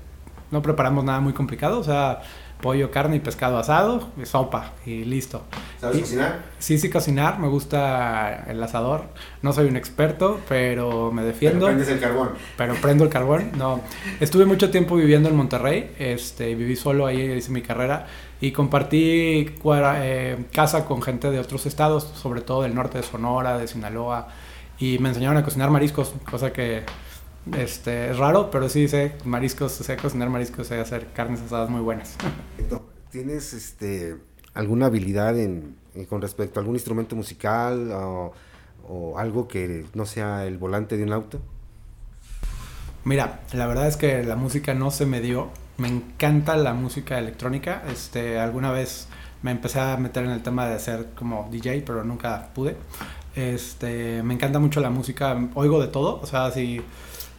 no 0.52 0.62
preparamos 0.62 1.02
nada 1.04 1.18
muy 1.18 1.32
complicado, 1.32 1.80
o 1.80 1.84
sea, 1.84 2.20
pollo, 2.60 2.90
carne 2.90 3.16
y 3.16 3.20
pescado 3.20 3.58
asado, 3.58 4.08
y 4.20 4.24
sopa 4.24 4.72
y 4.86 5.04
listo. 5.04 5.42
¿Sabes 5.80 6.00
cocinar? 6.00 6.42
Sí, 6.58 6.78
sí, 6.78 6.88
cocinar, 6.90 7.40
me 7.40 7.48
gusta 7.48 8.44
el 8.46 8.62
asador. 8.62 9.06
No 9.42 9.52
soy 9.52 9.66
un 9.66 9.76
experto, 9.76 10.40
pero 10.48 11.10
me 11.10 11.24
defiendo. 11.24 11.66
Pero 11.66 11.76
prendes 11.76 11.88
el 11.88 12.00
carbón. 12.00 12.30
Pero 12.56 12.74
prendo 12.76 13.04
el 13.04 13.10
carbón, 13.10 13.50
no. 13.56 13.80
Estuve 14.20 14.44
mucho 14.44 14.70
tiempo 14.70 14.94
viviendo 14.94 15.28
en 15.28 15.36
Monterrey, 15.36 15.92
este, 15.98 16.54
viví 16.54 16.76
solo 16.76 17.06
ahí, 17.06 17.20
hice 17.32 17.50
mi 17.50 17.62
carrera 17.62 18.06
y 18.40 18.52
compartí 18.52 19.54
eh, 19.64 20.44
casa 20.52 20.84
con 20.84 21.02
gente 21.02 21.30
de 21.30 21.40
otros 21.40 21.66
estados, 21.66 22.04
sobre 22.14 22.42
todo 22.42 22.62
del 22.62 22.74
norte 22.74 22.98
de 22.98 23.04
Sonora, 23.04 23.58
de 23.58 23.66
Sinaloa, 23.66 24.28
y 24.78 24.98
me 24.98 25.08
enseñaron 25.08 25.36
a 25.36 25.44
cocinar 25.44 25.70
mariscos, 25.70 26.12
cosa 26.30 26.52
que 26.52 26.82
este, 27.56 28.10
es 28.10 28.18
raro, 28.18 28.50
pero 28.50 28.68
sí 28.68 28.86
sé 28.86 29.16
mariscos, 29.24 29.72
sé 29.72 29.96
cocinar 29.96 30.30
mariscos, 30.30 30.68
sé 30.68 30.78
hacer 30.78 31.08
carnes 31.12 31.40
asadas 31.40 31.68
muy 31.68 31.80
buenas. 31.80 32.16
¿Tienes 33.10 33.52
este, 33.52 34.16
alguna 34.54 34.86
habilidad 34.86 35.38
en, 35.38 35.76
con 36.08 36.22
respecto 36.22 36.58
a 36.58 36.62
algún 36.62 36.76
instrumento 36.76 37.16
musical 37.16 37.90
o, 37.92 38.32
algo 39.16 39.48
que 39.48 39.86
no 39.94 40.04
sea 40.04 40.44
el 40.44 40.58
volante 40.58 40.96
de 40.96 41.04
un 41.04 41.12
auto? 41.12 41.40
Mira, 43.04 43.40
la 43.52 43.66
verdad 43.66 43.86
es 43.86 43.96
que 43.96 44.22
la 44.22 44.36
música 44.36 44.74
no 44.74 44.90
se 44.90 45.06
me 45.06 45.20
dio. 45.20 45.50
Me 45.78 45.88
encanta 45.88 46.56
la 46.56 46.74
música 46.74 47.18
electrónica. 47.18 47.82
Este, 47.90 48.38
alguna 48.38 48.70
vez 48.70 49.08
me 49.42 49.50
empecé 49.50 49.80
a 49.80 49.96
meter 49.96 50.24
en 50.24 50.30
el 50.30 50.42
tema 50.42 50.66
de 50.66 50.78
ser 50.78 51.10
como 51.14 51.48
DJ, 51.50 51.82
pero 51.86 52.04
nunca 52.04 52.50
pude. 52.54 52.76
Este, 53.34 54.22
me 54.22 54.34
encanta 54.34 54.58
mucho 54.58 54.80
la 54.80 54.90
música. 54.90 55.38
Oigo 55.54 55.80
de 55.80 55.88
todo. 55.88 56.20
O 56.20 56.26
sea, 56.26 56.50
si 56.50 56.82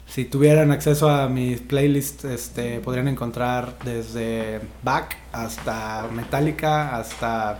si 0.08 0.26
tuvieran 0.26 0.72
acceso 0.72 1.10
a 1.10 1.28
mis 1.28 1.60
playlists, 1.62 2.26
este, 2.26 2.80
podrían 2.80 3.08
encontrar 3.08 3.78
desde 3.84 4.62
Back 4.84 5.18
hasta 5.32 6.08
Metallica, 6.14 6.96
hasta 6.98 7.60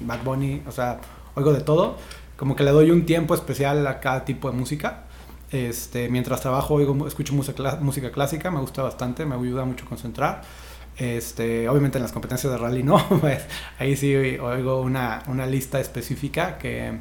Bad 0.00 0.22
Bunny, 0.22 0.62
o 0.66 0.72
sea, 0.72 1.00
oigo 1.34 1.52
de 1.52 1.60
todo. 1.60 1.96
Como 2.36 2.54
que 2.54 2.64
le 2.64 2.70
doy 2.70 2.90
un 2.90 3.06
tiempo 3.06 3.34
especial 3.34 3.86
a 3.86 4.00
cada 4.00 4.24
tipo 4.24 4.50
de 4.50 4.56
música. 4.56 5.04
Este, 5.50 6.08
mientras 6.08 6.40
trabajo 6.40 6.74
oigo, 6.74 7.06
escucho 7.06 7.32
música, 7.32 7.78
música 7.80 8.10
clásica, 8.10 8.50
me 8.50 8.60
gusta 8.60 8.82
bastante, 8.82 9.24
me 9.24 9.34
ayuda 9.34 9.64
mucho 9.64 9.86
a 9.86 9.88
concentrar. 9.88 10.42
Este, 10.98 11.68
obviamente 11.68 11.98
en 11.98 12.02
las 12.02 12.12
competencias 12.12 12.52
de 12.52 12.58
rally 12.58 12.82
no, 12.82 13.06
pues, 13.20 13.44
ahí 13.78 13.96
sí 13.96 14.14
oigo 14.14 14.80
una, 14.80 15.22
una 15.28 15.46
lista 15.46 15.78
específica 15.78 16.56
que 16.58 16.98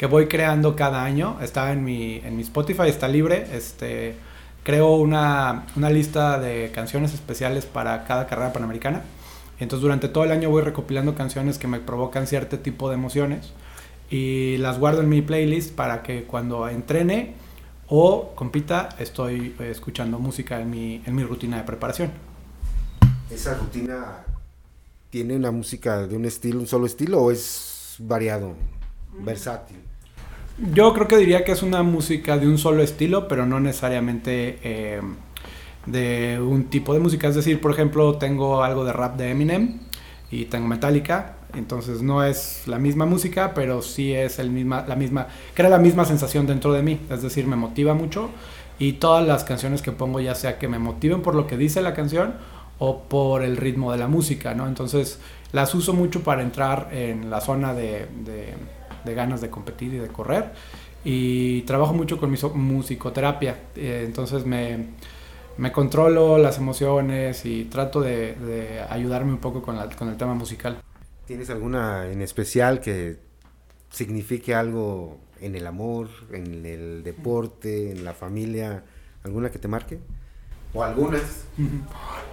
que 0.00 0.06
voy 0.06 0.28
creando 0.28 0.76
cada 0.76 1.04
año. 1.04 1.36
Está 1.42 1.72
en 1.72 1.84
mi, 1.84 2.22
en 2.24 2.34
mi 2.34 2.40
Spotify, 2.40 2.84
está 2.88 3.06
libre. 3.06 3.46
Este, 3.52 4.14
creo 4.62 4.94
una, 4.94 5.66
una 5.76 5.90
lista 5.90 6.40
de 6.40 6.72
canciones 6.74 7.12
especiales 7.12 7.66
para 7.66 8.06
cada 8.06 8.26
carrera 8.26 8.50
panamericana. 8.50 9.02
Entonces 9.58 9.82
durante 9.82 10.08
todo 10.08 10.24
el 10.24 10.32
año 10.32 10.48
voy 10.48 10.62
recopilando 10.62 11.14
canciones 11.14 11.58
que 11.58 11.66
me 11.66 11.80
provocan 11.80 12.26
cierto 12.26 12.60
tipo 12.60 12.88
de 12.88 12.94
emociones 12.94 13.52
y 14.08 14.56
las 14.56 14.78
guardo 14.78 15.02
en 15.02 15.10
mi 15.10 15.20
playlist 15.20 15.74
para 15.74 16.02
que 16.02 16.24
cuando 16.24 16.66
entrene 16.66 17.34
o 17.86 18.32
compita 18.34 18.88
estoy 18.98 19.54
eh, 19.60 19.68
escuchando 19.70 20.18
música 20.18 20.62
en 20.62 20.70
mi, 20.70 21.02
en 21.04 21.14
mi 21.14 21.24
rutina 21.24 21.58
de 21.58 21.64
preparación. 21.64 22.10
¿Esa 23.30 23.52
rutina 23.52 24.24
tiene 25.10 25.36
una 25.36 25.50
música 25.50 26.06
de 26.06 26.16
un 26.16 26.24
estilo, 26.24 26.60
un 26.60 26.66
solo 26.66 26.86
estilo 26.86 27.20
o 27.20 27.30
es 27.30 27.96
variado, 27.98 28.54
versátil? 29.22 29.89
Yo 30.74 30.92
creo 30.92 31.08
que 31.08 31.16
diría 31.16 31.42
que 31.42 31.52
es 31.52 31.62
una 31.62 31.82
música 31.82 32.36
de 32.36 32.46
un 32.46 32.58
solo 32.58 32.82
estilo, 32.82 33.28
pero 33.28 33.46
no 33.46 33.60
necesariamente 33.60 34.58
eh, 34.62 35.00
de 35.86 36.38
un 36.38 36.64
tipo 36.64 36.92
de 36.92 37.00
música. 37.00 37.28
Es 37.28 37.34
decir, 37.34 37.60
por 37.60 37.70
ejemplo, 37.70 38.16
tengo 38.18 38.62
algo 38.62 38.84
de 38.84 38.92
rap 38.92 39.16
de 39.16 39.30
Eminem 39.30 39.80
y 40.30 40.44
tengo 40.46 40.68
Metallica. 40.68 41.36
Entonces 41.54 42.02
no 42.02 42.22
es 42.22 42.64
la 42.66 42.78
misma 42.78 43.06
música, 43.06 43.54
pero 43.54 43.80
sí 43.80 44.12
es 44.12 44.38
el 44.38 44.50
misma, 44.50 44.84
la 44.86 44.96
misma, 44.96 45.28
crea 45.54 45.70
la 45.70 45.78
misma 45.78 46.04
sensación 46.04 46.46
dentro 46.46 46.72
de 46.74 46.82
mí. 46.82 47.00
Es 47.10 47.22
decir, 47.22 47.46
me 47.46 47.56
motiva 47.56 47.94
mucho 47.94 48.28
y 48.78 48.94
todas 48.94 49.26
las 49.26 49.44
canciones 49.44 49.80
que 49.82 49.92
pongo, 49.92 50.20
ya 50.20 50.34
sea 50.34 50.58
que 50.58 50.68
me 50.68 50.78
motiven 50.78 51.22
por 51.22 51.34
lo 51.34 51.46
que 51.46 51.56
dice 51.56 51.80
la 51.80 51.94
canción 51.94 52.34
o 52.78 53.02
por 53.04 53.42
el 53.42 53.56
ritmo 53.56 53.92
de 53.92 53.98
la 53.98 54.08
música, 54.08 54.54
¿no? 54.54 54.66
Entonces 54.66 55.20
las 55.52 55.74
uso 55.74 55.92
mucho 55.92 56.22
para 56.22 56.42
entrar 56.42 56.88
en 56.92 57.30
la 57.30 57.40
zona 57.40 57.74
de, 57.74 58.08
de, 58.24 58.54
ganas 59.04 59.40
de 59.40 59.50
competir 59.50 59.94
y 59.94 59.98
de 59.98 60.08
correr 60.08 60.52
y 61.04 61.62
trabajo 61.62 61.94
mucho 61.94 62.18
con 62.18 62.30
mi 62.30 62.38
musicoterapia, 62.54 63.56
eh, 63.74 64.02
entonces 64.04 64.44
me, 64.44 64.88
me, 65.56 65.72
controlo 65.72 66.36
las 66.36 66.58
emociones 66.58 67.46
y 67.46 67.64
trato 67.64 68.00
de, 68.00 68.34
de 68.34 68.80
ayudarme 68.88 69.32
un 69.32 69.38
poco 69.38 69.62
con, 69.62 69.76
con 69.96 70.08
el 70.08 70.16
tema 70.16 70.34
musical. 70.34 70.78
¿Tienes 71.26 71.48
alguna 71.48 72.10
en 72.10 72.20
especial 72.22 72.80
que 72.80 73.16
signifique 73.90 74.54
algo 74.54 75.18
en 75.40 75.54
el 75.54 75.66
amor, 75.66 76.08
en 76.32 76.66
el 76.66 77.02
deporte, 77.02 77.92
en 77.92 78.04
la 78.04 78.12
familia? 78.12 78.84
¿Alguna 79.24 79.50
que 79.50 79.58
te 79.58 79.68
marque? 79.68 80.00
¿O 80.72 80.84
algunas? 80.84 81.44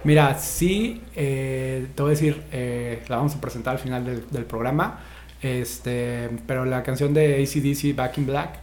Mira, 0.04 0.38
sí, 0.38 1.02
eh, 1.16 1.88
te 1.94 2.02
voy 2.02 2.10
a 2.10 2.14
decir, 2.14 2.44
eh, 2.52 3.02
la 3.08 3.16
vamos 3.16 3.34
a 3.34 3.40
presentar 3.40 3.74
al 3.74 3.80
final 3.80 4.04
del, 4.04 4.44
programa, 4.44 5.00
este, 5.42 6.30
pero 6.46 6.64
la 6.64 6.82
canción 6.82 7.14
de 7.14 7.42
ACDC, 7.42 7.96
Back 7.96 8.18
in 8.18 8.26
Black, 8.26 8.58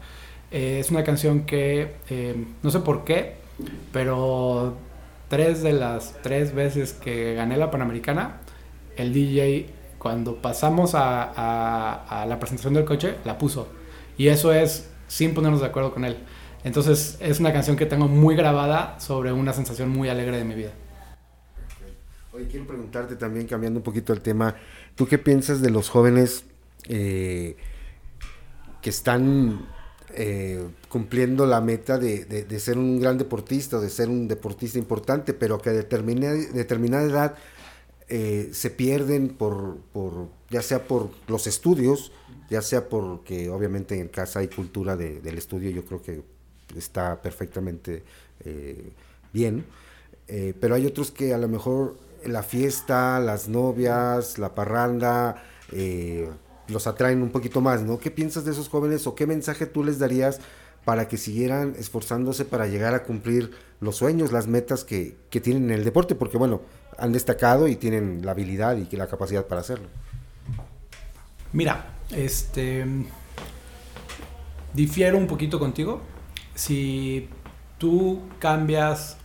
eh, 0.51 0.79
es 0.79 0.91
una 0.91 1.03
canción 1.03 1.45
que, 1.45 1.95
no 2.61 2.71
sé 2.71 2.79
por 2.79 3.03
qué, 3.03 3.35
pero 3.91 4.77
tres 5.27 5.63
de 5.63 5.73
las 5.73 6.13
tres 6.21 6.53
veces 6.53 6.93
que 6.93 7.33
gané 7.35 7.57
la 7.57 7.71
Panamericana, 7.71 8.41
el 8.97 9.13
DJ, 9.13 9.69
cuando 9.97 10.41
pasamos 10.41 10.95
a, 10.95 12.21
a 12.21 12.25
la 12.25 12.39
presentación 12.39 12.73
del 12.73 12.85
coche, 12.85 13.15
la 13.25 13.37
puso. 13.37 13.67
Y 14.17 14.27
eso 14.27 14.53
es 14.53 14.89
sin 15.07 15.33
ponernos 15.33 15.61
de 15.61 15.67
acuerdo 15.67 15.93
con 15.93 16.05
él. 16.05 16.17
Entonces 16.63 17.17
es 17.19 17.39
una 17.39 17.53
canción 17.53 17.77
que 17.77 17.85
tengo 17.85 18.07
muy 18.07 18.35
grabada 18.35 18.99
sobre 18.99 19.31
una 19.31 19.53
sensación 19.53 19.89
muy 19.89 20.09
alegre 20.09 20.37
de 20.37 20.43
mi 20.43 20.55
vida. 20.55 20.71
Oye, 22.33 22.47
quiero 22.47 22.65
preguntarte 22.67 23.15
también, 23.15 23.47
cambiando 23.47 23.79
un 23.79 23.83
poquito 23.83 24.11
el 24.11 24.21
tema, 24.21 24.55
¿tú 24.95 25.07
qué 25.07 25.17
piensas 25.17 25.61
de 25.61 25.69
los 25.69 25.89
jóvenes 25.89 26.43
eh, 26.89 27.55
que 28.81 28.89
están 28.91 29.67
eh, 30.13 30.63
cumpliendo 30.89 31.47
la 31.47 31.59
meta 31.59 31.97
de, 31.97 32.59
ser 32.59 32.77
un 32.77 32.99
gran 32.99 33.17
deportista, 33.17 33.79
de 33.79 33.89
ser 33.89 34.09
un 34.09 34.27
deportista 34.27 34.77
importante, 34.77 35.33
pero 35.33 35.57
que 35.57 35.71
a 35.71 35.73
determinada, 35.73 36.35
determinada 36.35 37.03
edad 37.03 37.35
eh, 38.09 38.51
se 38.53 38.69
pierden 38.69 39.29
por, 39.29 39.77
por, 39.91 40.27
ya 40.51 40.61
sea 40.61 40.83
por 40.83 41.09
los 41.27 41.47
estudios, 41.47 42.11
ya 42.47 42.61
sea 42.61 42.87
porque 42.87 43.49
obviamente 43.49 43.99
en 43.99 44.07
casa 44.07 44.39
hay 44.39 44.49
cultura 44.49 44.95
del 44.95 45.37
estudio, 45.39 45.71
yo 45.71 45.83
creo 45.83 46.03
que 46.03 46.21
está 46.77 47.19
perfectamente 47.23 48.03
bien, 49.33 49.65
pero 50.27 50.75
hay 50.75 50.85
otros 50.85 51.09
que 51.09 51.33
a 51.33 51.39
lo 51.39 51.47
mejor 51.47 51.95
la 52.23 52.43
fiesta, 52.43 53.19
las 53.19 53.47
novias, 53.47 54.37
la 54.37 54.53
parranda, 54.53 55.43
los 56.67 56.87
atraen 56.87 57.21
un 57.21 57.29
poquito 57.29 57.61
más, 57.61 57.83
¿no? 57.83 57.97
¿Qué 57.99 58.11
piensas 58.11 58.45
de 58.45 58.51
esos 58.51 58.69
jóvenes 58.69 59.07
o 59.07 59.15
qué 59.15 59.27
mensaje 59.27 59.65
tú 59.65 59.83
les 59.83 59.99
darías 59.99 60.39
para 60.83 61.07
que 61.07 61.17
siguieran 61.17 61.75
esforzándose 61.77 62.45
para 62.45 62.67
llegar 62.67 62.93
a 62.93 63.03
cumplir 63.03 63.51
los 63.79 63.95
sueños, 63.95 64.31
las 64.31 64.47
metas 64.47 64.83
que, 64.83 65.17
que 65.29 65.41
tienen 65.41 65.65
en 65.65 65.71
el 65.71 65.83
deporte? 65.83 66.15
Porque 66.15 66.37
bueno, 66.37 66.61
han 66.97 67.11
destacado 67.11 67.67
y 67.67 67.75
tienen 67.75 68.25
la 68.25 68.31
habilidad 68.31 68.77
y 68.77 68.95
la 68.95 69.07
capacidad 69.07 69.45
para 69.45 69.61
hacerlo. 69.61 69.87
Mira, 71.53 71.93
este 72.11 72.85
difiero 74.73 75.17
un 75.17 75.27
poquito 75.27 75.57
contigo 75.57 76.01
si 76.53 77.29
tú 77.77 78.21
cambias 78.39 79.17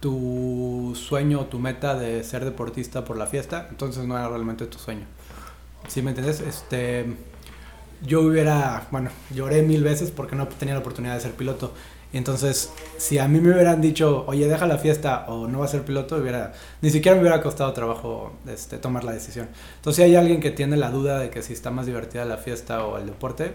tu 0.00 0.94
sueño 0.96 1.40
o 1.40 1.46
tu 1.46 1.58
meta 1.58 1.94
de 1.94 2.24
ser 2.24 2.44
deportista 2.44 3.04
por 3.04 3.16
la 3.16 3.26
fiesta, 3.26 3.68
entonces 3.70 4.04
no 4.04 4.18
era 4.18 4.28
realmente 4.28 4.66
tu 4.66 4.78
sueño. 4.78 5.06
¿Sí 5.88 6.02
me 6.02 6.10
entiendes? 6.10 6.40
Este, 6.40 7.06
yo 8.06 8.22
hubiera, 8.22 8.86
bueno, 8.90 9.10
lloré 9.34 9.62
mil 9.62 9.82
veces 9.82 10.10
porque 10.10 10.36
no 10.36 10.48
tenía 10.48 10.74
la 10.74 10.80
oportunidad 10.80 11.14
de 11.14 11.20
ser 11.20 11.32
piloto. 11.32 11.72
Entonces, 12.12 12.70
si 12.98 13.18
a 13.18 13.26
mí 13.26 13.40
me 13.40 13.54
hubieran 13.54 13.80
dicho, 13.80 14.24
oye, 14.26 14.46
deja 14.46 14.66
la 14.66 14.76
fiesta 14.76 15.24
o 15.28 15.48
no 15.48 15.60
va 15.60 15.64
a 15.64 15.68
ser 15.68 15.82
piloto, 15.82 16.16
hubiera, 16.16 16.52
ni 16.82 16.90
siquiera 16.90 17.16
me 17.16 17.22
hubiera 17.22 17.40
costado 17.40 17.72
trabajo 17.72 18.32
este, 18.46 18.76
tomar 18.76 19.04
la 19.04 19.12
decisión. 19.12 19.48
Entonces, 19.76 19.96
si 19.96 20.02
hay 20.02 20.16
alguien 20.16 20.40
que 20.40 20.50
tiene 20.50 20.76
la 20.76 20.90
duda 20.90 21.18
de 21.18 21.30
que 21.30 21.42
si 21.42 21.54
está 21.54 21.70
más 21.70 21.86
divertida 21.86 22.24
la 22.26 22.36
fiesta 22.36 22.84
o 22.84 22.98
el 22.98 23.06
deporte, 23.06 23.54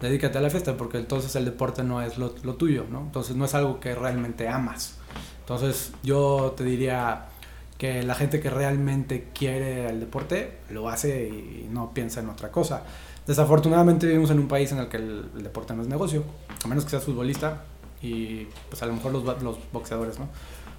dedícate 0.00 0.38
a 0.38 0.40
la 0.40 0.50
fiesta, 0.50 0.76
porque 0.76 0.98
entonces 0.98 1.34
el 1.36 1.44
deporte 1.44 1.82
no 1.82 2.02
es 2.02 2.18
lo, 2.18 2.30
tuyo, 2.30 2.84
¿no? 2.90 3.00
Entonces 3.00 3.34
no 3.34 3.44
es 3.44 3.54
algo 3.54 3.80
que 3.80 3.94
realmente 3.94 4.48
amas. 4.48 4.98
Entonces 5.40 5.92
yo 6.02 6.54
te 6.56 6.64
diría 6.64 7.26
que 7.78 8.02
la 8.02 8.14
gente 8.14 8.40
que 8.40 8.50
realmente 8.50 9.28
quiere 9.34 9.88
el 9.88 10.00
deporte 10.00 10.58
lo 10.70 10.88
hace 10.88 11.28
y 11.28 11.68
no 11.70 11.92
piensa 11.92 12.20
en 12.20 12.28
otra 12.28 12.50
cosa. 12.50 12.84
Desafortunadamente 13.26 14.06
vivimos 14.06 14.30
en 14.30 14.38
un 14.38 14.48
país 14.48 14.72
en 14.72 14.78
el 14.78 14.88
que 14.88 14.96
el, 14.98 15.42
deporte 15.42 15.74
no 15.74 15.82
es 15.82 15.88
negocio, 15.88 16.24
a 16.64 16.68
menos 16.68 16.84
que 16.84 16.90
seas 16.90 17.04
futbolista 17.04 17.64
y 18.00 18.46
pues 18.68 18.82
a 18.82 18.86
lo 18.86 18.94
mejor 18.94 19.12
los, 19.12 19.42
los 19.42 19.58
boxeadores, 19.72 20.18
¿no? 20.18 20.28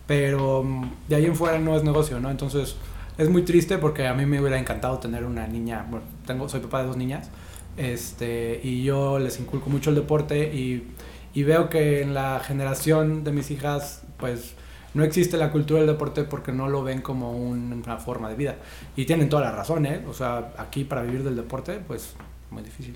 Pero 0.07 0.63
mm, 0.63 0.91
de 1.09 1.15
ahí 1.17 1.25
en 1.25 1.35
fuera 1.35 1.59
no 1.59 1.75
es 1.75 1.83
negocio, 1.83 2.19
¿no? 2.19 2.31
Entonces 2.31 2.77
es 3.17 3.29
muy 3.29 3.43
triste 3.43 3.77
porque 3.77 4.07
a 4.07 4.13
mí 4.13 4.25
me 4.25 4.39
hubiera 4.39 4.57
encantado 4.57 4.97
tener 4.99 5.25
una 5.25 5.45
niña, 5.45 5.85
bueno, 5.89 6.05
tengo, 6.25 6.47
soy 6.47 6.61
papá 6.61 6.81
de 6.81 6.87
dos 6.87 6.97
niñas, 6.97 7.29
este, 7.75 8.59
y 8.63 8.83
yo 8.83 9.19
les 9.19 9.39
inculco 9.39 9.69
mucho 9.69 9.89
el 9.89 9.95
deporte 9.97 10.53
y, 10.55 10.87
y 11.33 11.43
veo 11.43 11.69
que 11.69 12.01
en 12.01 12.13
la 12.13 12.39
generación 12.39 13.23
de 13.23 13.31
mis 13.31 13.51
hijas, 13.51 14.03
pues 14.17 14.53
no 14.93 15.03
existe 15.03 15.37
la 15.37 15.51
cultura 15.51 15.79
del 15.79 15.89
deporte 15.89 16.23
porque 16.23 16.51
no 16.51 16.67
lo 16.69 16.83
ven 16.83 17.01
como 17.01 17.31
una 17.31 17.97
forma 17.97 18.29
de 18.29 18.35
vida. 18.35 18.57
Y 18.95 19.05
tienen 19.05 19.29
toda 19.29 19.43
la 19.43 19.51
razón, 19.51 19.85
¿eh? 19.85 20.03
O 20.07 20.13
sea, 20.13 20.53
aquí 20.57 20.83
para 20.83 21.03
vivir 21.03 21.23
del 21.23 21.35
deporte, 21.35 21.79
pues 21.85 22.13
muy 22.49 22.63
difícil. 22.63 22.95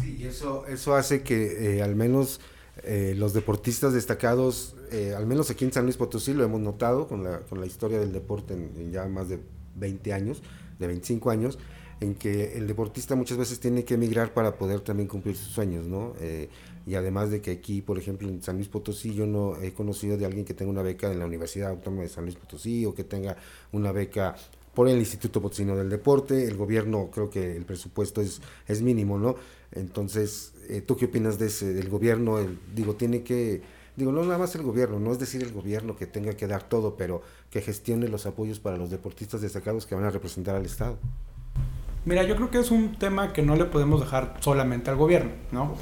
Sí, 0.00 0.16
y 0.20 0.24
eso, 0.24 0.66
eso 0.66 0.94
hace 0.94 1.22
que 1.22 1.76
eh, 1.78 1.82
al 1.82 1.96
menos 1.96 2.40
eh, 2.84 3.14
los 3.16 3.32
deportistas 3.32 3.92
destacados, 3.92 4.76
eh, 4.92 5.14
al 5.16 5.26
menos 5.26 5.50
aquí 5.50 5.64
en 5.64 5.72
San 5.72 5.84
Luis 5.84 5.96
Potosí, 5.96 6.34
lo 6.34 6.44
hemos 6.44 6.60
notado 6.60 7.08
con 7.08 7.24
la, 7.24 7.40
con 7.40 7.60
la 7.60 7.66
historia 7.66 7.98
del 7.98 8.12
deporte 8.12 8.54
en, 8.54 8.92
ya 8.92 9.06
más 9.06 9.28
de 9.28 9.40
20 9.76 10.12
años, 10.12 10.42
de 10.78 10.86
25 10.86 11.30
años, 11.30 11.58
en 12.00 12.14
que 12.14 12.56
el 12.56 12.66
deportista 12.66 13.16
muchas 13.16 13.38
veces 13.38 13.58
tiene 13.60 13.84
que 13.84 13.94
emigrar 13.94 14.32
para 14.32 14.56
poder 14.56 14.80
también 14.80 15.08
cumplir 15.08 15.36
sus 15.36 15.48
sueños, 15.48 15.86
¿no? 15.86 16.14
Eh, 16.20 16.48
y 16.86 16.94
además 16.94 17.30
de 17.30 17.40
que 17.40 17.50
aquí, 17.50 17.82
por 17.82 17.98
ejemplo, 17.98 18.28
en 18.28 18.42
San 18.42 18.56
Luis 18.56 18.68
Potosí, 18.68 19.14
yo 19.14 19.26
no 19.26 19.60
he 19.60 19.72
conocido 19.72 20.16
de 20.16 20.24
alguien 20.24 20.44
que 20.44 20.54
tenga 20.54 20.70
una 20.70 20.82
beca 20.82 21.10
en 21.10 21.18
la 21.18 21.26
Universidad 21.26 21.70
Autónoma 21.70 22.02
de 22.02 22.08
San 22.08 22.24
Luis 22.24 22.36
Potosí 22.36 22.86
o 22.86 22.94
que 22.94 23.04
tenga 23.04 23.36
una 23.72 23.92
beca 23.92 24.36
por 24.74 24.88
el 24.88 24.98
Instituto 24.98 25.42
Potosino 25.42 25.76
del 25.76 25.90
Deporte. 25.90 26.46
El 26.46 26.56
gobierno, 26.56 27.10
creo 27.12 27.28
que 27.28 27.56
el 27.56 27.64
presupuesto 27.64 28.20
es, 28.20 28.40
es 28.66 28.80
mínimo, 28.80 29.18
¿no? 29.18 29.34
Entonces, 29.72 30.54
eh, 30.68 30.80
¿tú 30.80 30.96
qué 30.96 31.06
opinas 31.06 31.38
de 31.38 31.46
ese, 31.46 31.74
del 31.74 31.88
gobierno? 31.88 32.38
digo, 32.74 32.94
tiene 32.94 33.22
que, 33.22 33.60
digo, 33.96 34.12
no 34.12 34.22
nada 34.22 34.38
más 34.38 34.54
el 34.54 34.62
gobierno, 34.62 34.98
no 35.00 35.12
es 35.12 35.18
decir 35.18 35.42
el 35.42 35.52
gobierno 35.52 35.96
que 35.96 36.06
tenga 36.06 36.34
que 36.34 36.46
dar 36.46 36.68
todo, 36.68 36.96
pero 36.96 37.22
que 37.50 37.60
gestione 37.60 38.08
los 38.08 38.24
apoyos 38.24 38.60
para 38.60 38.76
los 38.76 38.90
deportistas 38.90 39.40
destacados 39.40 39.84
que 39.84 39.94
van 39.94 40.04
a 40.04 40.10
representar 40.10 40.54
al 40.54 40.64
Estado. 40.64 40.96
Mira, 42.08 42.22
yo 42.22 42.36
creo 42.36 42.50
que 42.50 42.58
es 42.58 42.70
un 42.70 42.94
tema 42.94 43.34
que 43.34 43.42
no 43.42 43.54
le 43.54 43.66
podemos 43.66 44.00
dejar 44.00 44.32
solamente 44.40 44.88
al 44.88 44.96
gobierno, 44.96 45.32
¿no? 45.52 45.74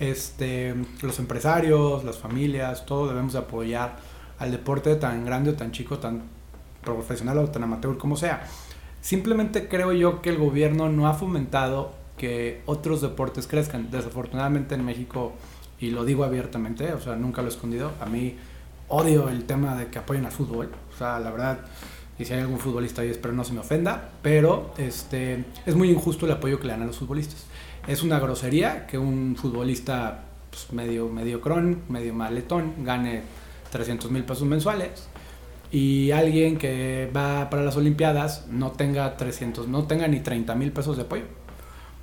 Este, 0.00 0.74
los 1.02 1.18
empresarios, 1.18 2.04
las 2.04 2.16
familias, 2.16 2.86
todos 2.86 3.10
debemos 3.10 3.34
apoyar 3.34 3.96
al 4.38 4.50
deporte 4.50 4.96
tan 4.96 5.26
grande 5.26 5.50
o 5.50 5.54
tan 5.56 5.72
chico, 5.72 5.98
tan 5.98 6.22
profesional 6.82 7.36
o 7.36 7.50
tan 7.50 7.64
amateur 7.64 7.98
como 7.98 8.16
sea. 8.16 8.46
Simplemente 9.02 9.68
creo 9.68 9.92
yo 9.92 10.22
que 10.22 10.30
el 10.30 10.38
gobierno 10.38 10.88
no 10.88 11.06
ha 11.06 11.12
fomentado 11.12 11.92
que 12.16 12.62
otros 12.64 13.02
deportes 13.02 13.46
crezcan. 13.46 13.90
Desafortunadamente 13.90 14.76
en 14.76 14.86
México, 14.86 15.34
y 15.78 15.90
lo 15.90 16.06
digo 16.06 16.24
abiertamente, 16.24 16.94
o 16.94 17.00
sea, 17.02 17.14
nunca 17.14 17.42
lo 17.42 17.48
he 17.48 17.50
escondido, 17.50 17.92
a 18.00 18.06
mí 18.06 18.38
odio 18.88 19.28
el 19.28 19.44
tema 19.44 19.76
de 19.76 19.88
que 19.88 19.98
apoyen 19.98 20.24
al 20.24 20.32
fútbol. 20.32 20.70
O 20.94 20.96
sea, 20.96 21.20
la 21.20 21.30
verdad, 21.30 21.58
y 22.18 22.24
si 22.24 22.32
hay 22.32 22.40
algún 22.40 22.58
futbolista 22.58 23.02
ahí 23.02 23.10
espero 23.10 23.34
no 23.34 23.44
se 23.44 23.52
me 23.52 23.60
ofenda, 23.60 24.10
pero 24.22 24.72
este, 24.78 25.44
es 25.66 25.74
muy 25.74 25.90
injusto 25.90 26.26
el 26.26 26.32
apoyo 26.32 26.58
que 26.58 26.66
le 26.66 26.72
dan 26.72 26.82
a 26.82 26.86
los 26.86 26.98
futbolistas. 26.98 27.44
Es 27.86 28.02
una 28.02 28.18
grosería 28.18 28.86
que 28.86 28.98
un 28.98 29.36
futbolista 29.36 30.24
pues, 30.50 30.72
medio, 30.72 31.08
medio 31.08 31.40
cron, 31.40 31.82
medio 31.88 32.14
maletón, 32.14 32.84
gane 32.84 33.22
300 33.70 34.10
mil 34.10 34.24
pesos 34.24 34.46
mensuales 34.46 35.08
y 35.74 36.12
alguien 36.12 36.56
que 36.56 37.10
va 37.14 37.50
para 37.50 37.64
las 37.64 37.76
Olimpiadas 37.76 38.46
no 38.48 38.70
tenga 38.70 39.16
300, 39.16 39.66
no 39.66 39.84
tenga 39.84 40.06
ni 40.06 40.20
30 40.20 40.54
mil 40.54 40.70
pesos 40.70 40.96
de 40.96 41.02
apoyo. 41.02 41.24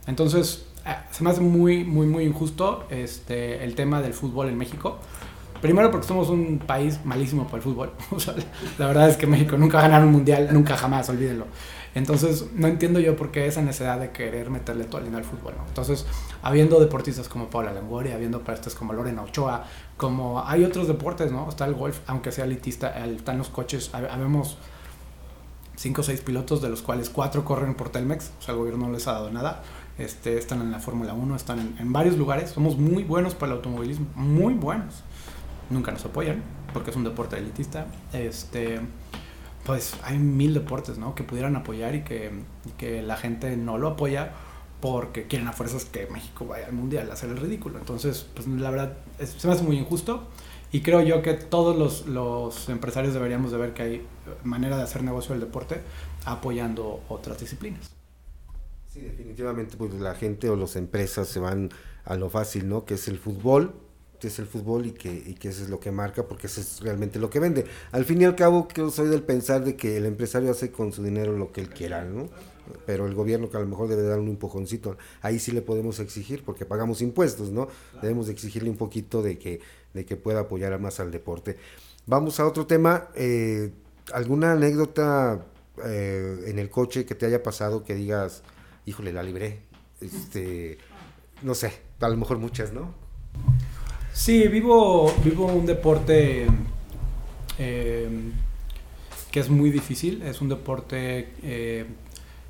Entonces, 0.08 0.66
eh, 0.86 0.96
se 1.12 1.24
me 1.24 1.30
hace 1.30 1.40
muy, 1.40 1.86
muy, 1.86 2.06
muy 2.06 2.26
injusto 2.26 2.86
este, 2.90 3.64
el 3.64 3.76
tema 3.76 4.02
del 4.02 4.14
fútbol 4.14 4.50
en 4.50 4.58
México. 4.58 5.00
Primero 5.62 5.92
porque 5.92 6.08
somos 6.08 6.30
un 6.30 6.60
país 6.60 7.00
malísimo 7.06 7.46
para 7.46 7.58
el 7.58 7.64
fútbol. 7.64 7.92
La 8.80 8.88
verdad 8.88 9.10
es 9.10 9.18
que 9.18 9.28
México 9.28 9.58
nunca 9.58 9.78
va 9.78 9.86
a 9.86 9.88
ganar 9.88 10.06
un 10.06 10.12
mundial, 10.12 10.50
nunca 10.52 10.76
jamás, 10.76 11.08
olvídenlo. 11.10 11.46
Entonces, 11.94 12.48
no 12.56 12.68
entiendo 12.68 13.00
yo 13.00 13.18
por 13.18 13.32
qué 13.32 13.48
esa 13.48 13.62
necesidad 13.62 14.00
de 14.00 14.12
querer 14.12 14.50
meterle 14.50 14.86
todo 14.86 15.02
el 15.02 15.14
al 15.14 15.24
fútbol. 15.24 15.54
Entonces, 15.68 16.06
habiendo 16.42 16.80
deportistas 16.80 17.28
como 17.28 17.50
Paula 17.50 17.74
Longoria, 17.74 18.16
habiendo 18.16 18.40
deportistas 18.40 18.76
como 18.76 18.94
Lorena 18.94 19.24
Ochoa, 19.24 19.66
como 19.98 20.44
hay 20.46 20.64
otros 20.64 20.88
deportes, 20.88 21.32
¿no? 21.32 21.48
Está 21.50 21.66
el 21.66 21.74
golf, 21.74 22.00
aunque 22.08 22.32
sea 22.32 22.46
elitista, 22.46 23.06
están 23.06 23.38
los 23.38 23.50
coches, 23.50 23.92
habemos 23.94 24.58
cinco 25.76 26.02
o 26.02 26.04
seis 26.04 26.22
pilotos, 26.22 26.62
de 26.62 26.70
los 26.70 26.82
cuales 26.82 27.10
cuatro 27.10 27.44
corren 27.44 27.76
por 27.76 27.90
Telmex, 27.90 28.32
o 28.40 28.42
sea, 28.42 28.54
el 28.54 28.60
gobierno 28.60 28.88
no 28.88 28.94
les 28.94 29.08
ha 29.08 29.14
dado 29.14 29.30
nada. 29.30 29.62
Este, 29.98 30.38
están 30.38 30.62
en 30.62 30.72
la 30.72 30.80
Fórmula 30.80 31.14
1, 31.14 31.36
están 31.36 31.76
en 31.78 31.94
varios 31.94 32.18
lugares. 32.18 32.52
Somos 32.52 32.78
muy 32.78 33.04
buenos 33.04 33.36
para 33.36 33.52
el 33.52 33.58
automovilismo, 33.58 34.08
muy 34.16 34.54
buenos. 34.54 35.04
Nunca 35.72 35.92
nos 35.92 36.06
apoyan, 36.06 36.44
porque 36.74 36.92
es 36.92 36.96
un 36.96 37.04
deporte 37.04 37.38
elitista. 37.38 37.88
Este 38.14 38.82
pues 39.66 39.96
hay 40.04 40.18
mil 40.18 40.54
deportes, 40.54 40.98
¿no? 40.98 41.14
Que 41.16 41.24
pudieran 41.24 41.56
apoyar 41.56 41.96
y 41.96 42.04
que, 42.04 42.32
que 42.78 43.02
la 43.02 43.16
gente 43.18 43.56
no 43.58 43.78
lo 43.78 43.90
apoya 43.90 44.34
porque 44.80 45.28
quieren 45.28 45.48
a 45.48 45.54
fuerzas 45.54 45.86
que 45.86 46.08
México 46.08 46.46
vaya 46.48 46.66
al 46.66 46.74
mundial 46.74 47.10
a 47.12 47.14
hacer 47.14 47.30
el 47.30 47.38
ridículo. 47.38 47.78
Entonces, 47.78 48.26
pues 48.34 48.48
la 48.48 48.72
verdad, 48.72 48.98
se 49.24 49.48
me 49.48 49.54
hace 49.54 49.64
muy 49.64 49.78
injusto 49.78 50.28
y 50.72 50.82
creo 50.82 51.02
yo 51.02 51.22
que 51.22 51.36
todos 51.36 51.78
los, 51.78 52.08
los, 52.08 52.70
empresarios 52.70 53.14
deberíamos 53.14 53.52
de 53.52 53.58
ver 53.58 53.74
que 53.74 53.84
hay 53.84 54.08
manera 54.44 54.78
de 54.78 54.84
hacer 54.84 55.04
negocio 55.04 55.34
del 55.34 55.42
deporte 55.42 55.82
apoyando 56.26 57.04
otras 57.10 57.40
disciplinas. 57.40 57.92
Sí, 58.92 59.02
definitivamente, 59.02 59.78
pues 59.78 59.94
la 59.94 60.16
gente 60.16 60.50
o 60.50 60.56
las 60.56 60.76
empresas 60.76 61.28
se 61.28 61.40
van 61.40 61.70
a 62.04 62.16
lo 62.16 62.30
fácil, 62.30 62.68
¿no? 62.68 62.84
Que 62.84 62.96
es 62.96 63.08
el 63.08 63.20
fútbol 63.20 63.76
es 64.28 64.40
el 64.40 64.46
fútbol 64.46 64.86
y 64.86 64.92
que, 64.92 65.12
y 65.12 65.34
que 65.36 65.50
eso 65.50 65.64
es 65.64 65.70
lo 65.70 65.80
que 65.80 65.92
marca 65.92 66.28
porque 66.28 66.48
eso 66.48 66.62
es 66.62 66.80
realmente 66.82 67.20
lo 67.20 67.30
que 67.30 67.40
vende. 67.40 67.66
Al 67.92 68.06
fin 68.06 68.22
y 68.22 68.26
al 68.26 68.36
cabo, 68.36 68.68
yo 68.76 68.90
soy 68.90 69.10
del 69.10 69.24
pensar 69.24 69.64
de 69.64 69.76
que 69.76 69.98
el 69.98 70.06
empresario 70.06 70.52
hace 70.52 70.72
con 70.72 70.92
su 70.92 71.04
dinero 71.04 71.38
lo 71.38 71.52
que 71.52 71.62
él 71.62 71.70
quiera, 71.70 72.04
¿no? 72.04 72.30
Pero 72.86 73.06
el 73.06 73.14
gobierno 73.14 73.50
que 73.50 73.58
a 73.58 73.60
lo 73.60 73.68
mejor 73.68 73.88
debe 73.88 74.04
dar 74.04 74.20
un 74.20 74.30
empujoncito, 74.30 74.98
ahí 75.22 75.40
sí 75.40 75.52
le 75.52 75.62
podemos 75.62 76.00
exigir 76.00 76.44
porque 76.44 76.66
pagamos 76.66 77.02
impuestos, 77.02 77.52
¿no? 77.52 77.68
Debemos 78.02 78.30
exigirle 78.30 78.70
un 78.70 78.78
poquito 78.78 79.22
de 79.22 79.38
que, 79.38 79.60
de 79.94 80.06
que 80.06 80.16
pueda 80.16 80.42
apoyar 80.42 80.78
más 80.80 81.00
al 81.00 81.12
deporte. 81.12 81.58
Vamos 82.06 82.40
a 82.40 82.48
otro 82.48 82.66
tema, 82.66 83.10
eh, 83.16 83.72
¿alguna 84.14 84.54
anécdota 84.54 85.46
eh, 85.86 86.44
en 86.48 86.60
el 86.60 86.70
coche 86.70 87.06
que 87.06 87.16
te 87.16 87.26
haya 87.26 87.44
pasado 87.44 87.84
que 87.84 87.96
digas, 87.96 88.44
híjole, 88.86 89.14
la 89.14 89.24
libré? 89.24 89.62
Este, 90.00 90.78
no 91.44 91.56
sé, 91.56 91.74
a 92.00 92.10
lo 92.10 92.18
mejor 92.18 92.38
muchas, 92.38 92.74
¿no? 92.74 92.94
Sí, 94.14 94.48
vivo, 94.50 95.12
vivo 95.24 95.46
un 95.46 95.66
deporte 95.66 96.46
eh, 97.58 98.10
que 99.32 99.40
es 99.40 99.50
muy 99.50 99.70
difícil, 99.70 100.22
es 100.22 100.42
un 100.42 100.50
deporte, 100.50 101.30
eh, 101.44 101.86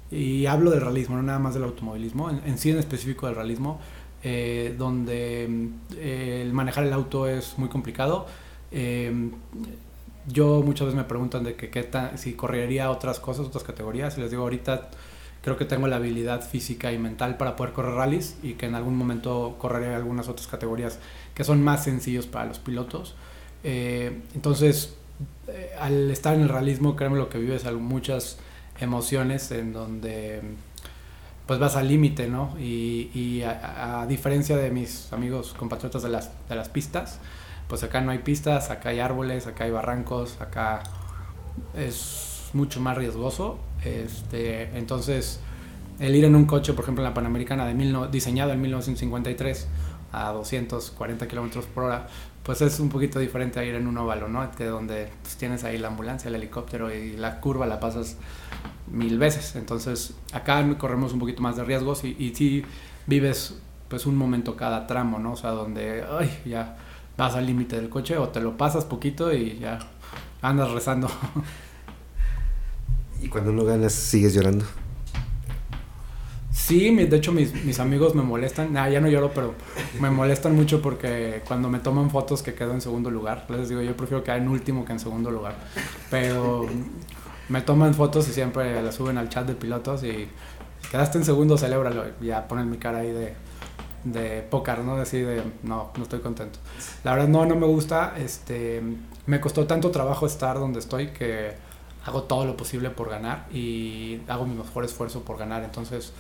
y 0.10 0.48
hablo 0.48 0.72
del 0.72 0.82
realismo, 0.82 1.15
no 1.15 1.24
nada 1.24 1.38
más 1.38 1.53
del 1.53 1.63
automovilismo, 1.63 2.30
en, 2.32 2.58
sí 2.58 2.72
en 2.72 2.80
específico 2.80 3.27
del 3.27 3.36
realismo, 3.36 3.80
eh, 4.24 4.75
donde 4.77 5.70
el 6.01 6.51
manejar 6.53 6.86
el 6.86 6.94
auto 6.94 7.27
es 7.27 7.58
muy 7.58 7.70
complicado. 7.70 8.25
yo 10.27 10.63
muchas 10.63 10.88
veces 10.88 10.98
me 10.98 11.03
preguntan 11.03 11.44
de 11.44 11.56
que, 11.56 11.70
qué 11.70 11.88
si 12.15 12.34
correría 12.34 12.89
otras 12.89 13.20
cosas, 13.20 13.46
otras 13.46 13.63
categorías, 13.63 14.18
y 14.18 14.22
les 14.22 14.32
digo 14.32 14.41
ahorita 14.44 14.89
creo 15.42 15.58
que 15.58 15.66
tengo 15.66 15.88
la 15.88 15.98
habilidad 15.98 16.42
física 16.48 16.92
y 16.92 16.98
mental 16.98 17.38
para 17.38 17.56
poder 17.56 17.74
correr 17.74 17.94
rallies 17.96 18.38
y 18.44 18.54
que 18.54 18.68
en 18.68 18.76
algún 18.76 18.96
momento 18.96 19.56
correré 19.58 19.96
algunas 19.96 20.28
otras 20.28 20.48
categorías 20.48 21.00
que 21.34 21.44
son 21.44 21.64
más 21.64 21.84
sencillos 21.84 22.28
para 22.28 22.46
los 22.46 22.60
pilotos. 22.60 23.16
Eh, 23.64 24.22
entonces, 24.36 24.96
eh, 25.48 25.72
al 25.80 26.10
estar 26.12 26.36
en 26.36 26.42
el 26.42 26.50
realismo, 26.50 26.96
créeme 26.96 27.18
lo 27.18 27.30
que 27.30 27.38
vives 27.38 27.66
muchas 27.74 28.38
emociones 28.80 29.52
en 29.52 29.74
donde 29.74 30.42
pues 31.46 31.60
vas 31.60 31.76
al 31.76 31.88
límite, 31.88 32.28
¿no? 32.28 32.56
Y, 32.60 33.42
a, 33.44 34.06
diferencia 34.08 34.56
de 34.58 34.72
mis 34.72 35.12
amigos 35.12 35.54
compatriotas 35.58 36.04
de 36.04 36.10
las, 36.10 36.32
de 36.48 36.56
las 36.56 36.70
pistas, 36.70 37.20
pues 37.68 37.84
acá 37.84 38.02
no 38.02 38.12
hay 38.12 38.20
pistas, 38.20 38.70
acá 38.70 38.90
hay 38.90 39.00
árboles, 39.00 39.48
acá 39.48 39.66
hay 39.66 39.72
barrancos, 39.72 40.40
acá 40.40 40.84
es 41.75 42.50
mucho 42.54 42.80
más 42.80 42.98
riesgoso. 42.98 43.60
Este, 43.83 44.77
entonces, 44.77 45.39
el 46.00 46.15
ir 46.15 46.25
en 46.25 46.35
un 46.35 46.46
coche, 46.46 46.74
por 46.74 46.83
ejemplo, 46.83 47.03
en 47.03 47.09
la 47.09 47.13
Panamericana 47.13 47.65
de 47.65 47.74
mil 47.74 47.96
diseñado 48.11 48.51
en 48.51 48.61
1953, 48.61 49.67
a 50.11 50.31
240 50.31 51.27
kilómetros 51.27 51.65
por 51.65 51.85
hora, 51.85 52.07
pues 52.44 52.61
es 52.61 52.79
un 52.79 52.89
poquito 52.89 53.20
diferente 53.20 53.59
a 53.59 53.63
ir 53.63 53.75
en 53.75 53.87
un 53.87 53.98
óvalo, 53.98 54.27
¿no? 54.27 54.50
Que 54.51 54.65
donde 54.65 55.09
pues, 55.22 55.37
tienes 55.37 55.63
ahí 55.63 55.77
la 55.77 55.89
ambulancia, 55.89 56.29
el 56.29 56.35
helicóptero 56.35 56.94
y 56.94 57.15
la 57.15 57.39
curva 57.39 57.65
la 57.65 57.79
pasas 57.79 58.17
mil 58.91 59.17
veces. 59.17 59.55
Entonces, 59.55 60.15
acá 60.33 60.65
corremos 60.77 61.13
un 61.13 61.20
poquito 61.20 61.41
más 61.41 61.55
de 61.55 61.63
riesgos 61.63 62.03
y, 62.03 62.15
y 62.20 62.35
sí 62.35 62.63
vives 63.07 63.59
pues 63.87 64.05
un 64.05 64.15
momento 64.15 64.55
cada 64.55 64.87
tramo, 64.87 65.20
¿no? 65.20 65.33
O 65.33 65.35
sea, 65.35 65.51
donde, 65.51 66.03
ay, 66.09 66.41
ya 66.46 66.77
vas 67.17 67.35
al 67.35 67.46
límite 67.46 67.75
del 67.75 67.89
coche 67.89 68.17
o 68.17 68.29
te 68.29 68.39
lo 68.39 68.57
pasas 68.57 68.85
poquito 68.85 69.33
y 69.33 69.59
ya 69.59 69.79
andas 70.41 70.72
rezando. 70.72 71.09
¿Y 73.22 73.27
cuando 73.29 73.51
no 73.51 73.64
ganas 73.64 73.94
sigues 73.94 74.34
llorando? 74.34 74.66
Sí, 76.51 76.94
de 76.94 77.18
hecho 77.18 77.31
mis, 77.31 77.53
mis 77.66 77.79
amigos 77.79 78.16
me 78.16 78.24
molestan, 78.24 78.74
ya 78.74 79.00
no 79.00 79.07
lloro, 79.07 79.31
pero 79.34 79.53
me 80.00 80.10
molestan 80.10 80.55
mucho 80.55 80.81
porque 80.81 81.42
cuando 81.48 81.70
me 81.70 81.79
toman 81.79 82.10
fotos 82.10 82.42
que 82.44 82.53
quedo 82.53 82.74
en 82.74 82.81
segundo 82.81 83.10
lugar, 83.10 83.46
les 83.50 83.70
digo, 83.70 83.81
yo 83.81 83.96
prefiero 83.96 84.24
quedar 84.24 84.38
en 84.40 84.48
último 84.48 84.86
que 84.86 84.92
en 84.92 85.00
segundo 85.00 85.31
lugar, 85.31 85.55
pero 86.10 86.66
me 87.50 87.62
toman 87.62 87.94
fotos 87.94 88.27
y 88.29 88.34
siempre 88.34 88.81
las 88.81 88.96
suben 88.96 89.18
al 89.18 89.29
chat 89.29 89.46
de 89.46 89.53
pilotos 89.53 90.03
y 90.03 90.27
quedaste 90.90 91.18
en 91.18 91.25
segundo, 91.25 91.57
celébralo, 91.57 92.05
ya 92.22 92.48
ponen 92.48 92.70
mi 92.70 92.77
cara 92.77 93.00
ahí 93.00 93.12
de, 93.12 93.34
de 94.03 94.42
pócar, 94.42 94.79
¿no? 94.79 94.96
Así 94.96 95.20
de, 95.20 95.44
no, 95.64 95.92
no 95.96 96.03
estoy 96.03 96.20
contento. 96.20 96.60
La 97.03 97.14
verdad 97.14 97.27
no, 97.27 97.46
no 97.46 97.55
me 97.55 97.66
gusta, 97.66 98.14
este, 98.18 98.81
me 99.25 99.40
costó 99.40 99.68
tanto 99.68 99.92
trabajo 99.92 100.25
estar 100.25 100.57
donde 100.57 100.79
estoy 100.79 101.07
que 101.07 101.71
hago 102.05 102.24
todo 102.24 102.46
lo 102.46 102.57
posible 102.57 102.90
por 102.90 103.09
ganar 103.09 103.48
y 103.53 104.22
hago 104.27 104.46
mi 104.46 104.55
mejor 104.55 104.85
esfuerzo 104.85 105.22
por 105.22 105.37
ganar, 105.37 105.64
entonces 105.64 106.14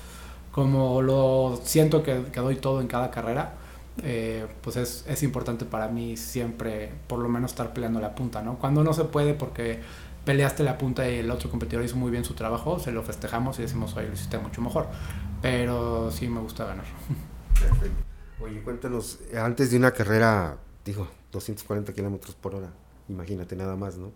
como 0.51 1.01
lo 1.01 1.59
siento 1.63 2.03
que, 2.03 2.25
que 2.31 2.39
doy 2.39 2.55
todo 2.55 2.81
en 2.81 2.87
cada 2.87 3.09
carrera, 3.09 3.53
eh, 4.03 4.47
pues 4.61 4.75
es, 4.77 5.05
es, 5.07 5.23
importante 5.23 5.65
para 5.65 5.87
mí 5.87 6.17
siempre 6.17 6.91
por 7.07 7.19
lo 7.19 7.29
menos 7.29 7.51
estar 7.51 7.73
peleando 7.73 7.99
la 7.99 8.15
punta, 8.15 8.41
¿no? 8.41 8.57
Cuando 8.57 8.83
no 8.83 8.93
se 8.93 9.05
puede 9.05 9.33
porque 9.33 9.79
peleaste 10.25 10.63
la 10.63 10.77
punta 10.77 11.09
y 11.09 11.19
el 11.19 11.31
otro 11.31 11.49
competidor 11.49 11.83
hizo 11.83 11.95
muy 11.95 12.11
bien 12.11 12.23
su 12.23 12.33
trabajo, 12.33 12.79
se 12.79 12.91
lo 12.91 13.03
festejamos 13.03 13.59
y 13.59 13.63
decimos, 13.63 13.95
oye, 13.95 14.07
lo 14.07 14.13
hiciste 14.13 14.37
mucho 14.37 14.61
mejor. 14.61 14.87
Pero 15.41 16.11
sí 16.11 16.27
me 16.27 16.39
gusta 16.39 16.65
ganar. 16.65 16.85
Perfecto. 17.59 18.03
Oye, 18.41 18.61
cuéntanos, 18.61 19.19
antes 19.39 19.71
de 19.71 19.77
una 19.77 19.91
carrera, 19.91 20.57
digo, 20.85 21.07
240 21.31 21.93
kilómetros 21.93 22.35
por 22.35 22.55
hora, 22.55 22.71
imagínate 23.07 23.55
nada 23.55 23.75
más, 23.75 23.97
¿no? 23.97 24.11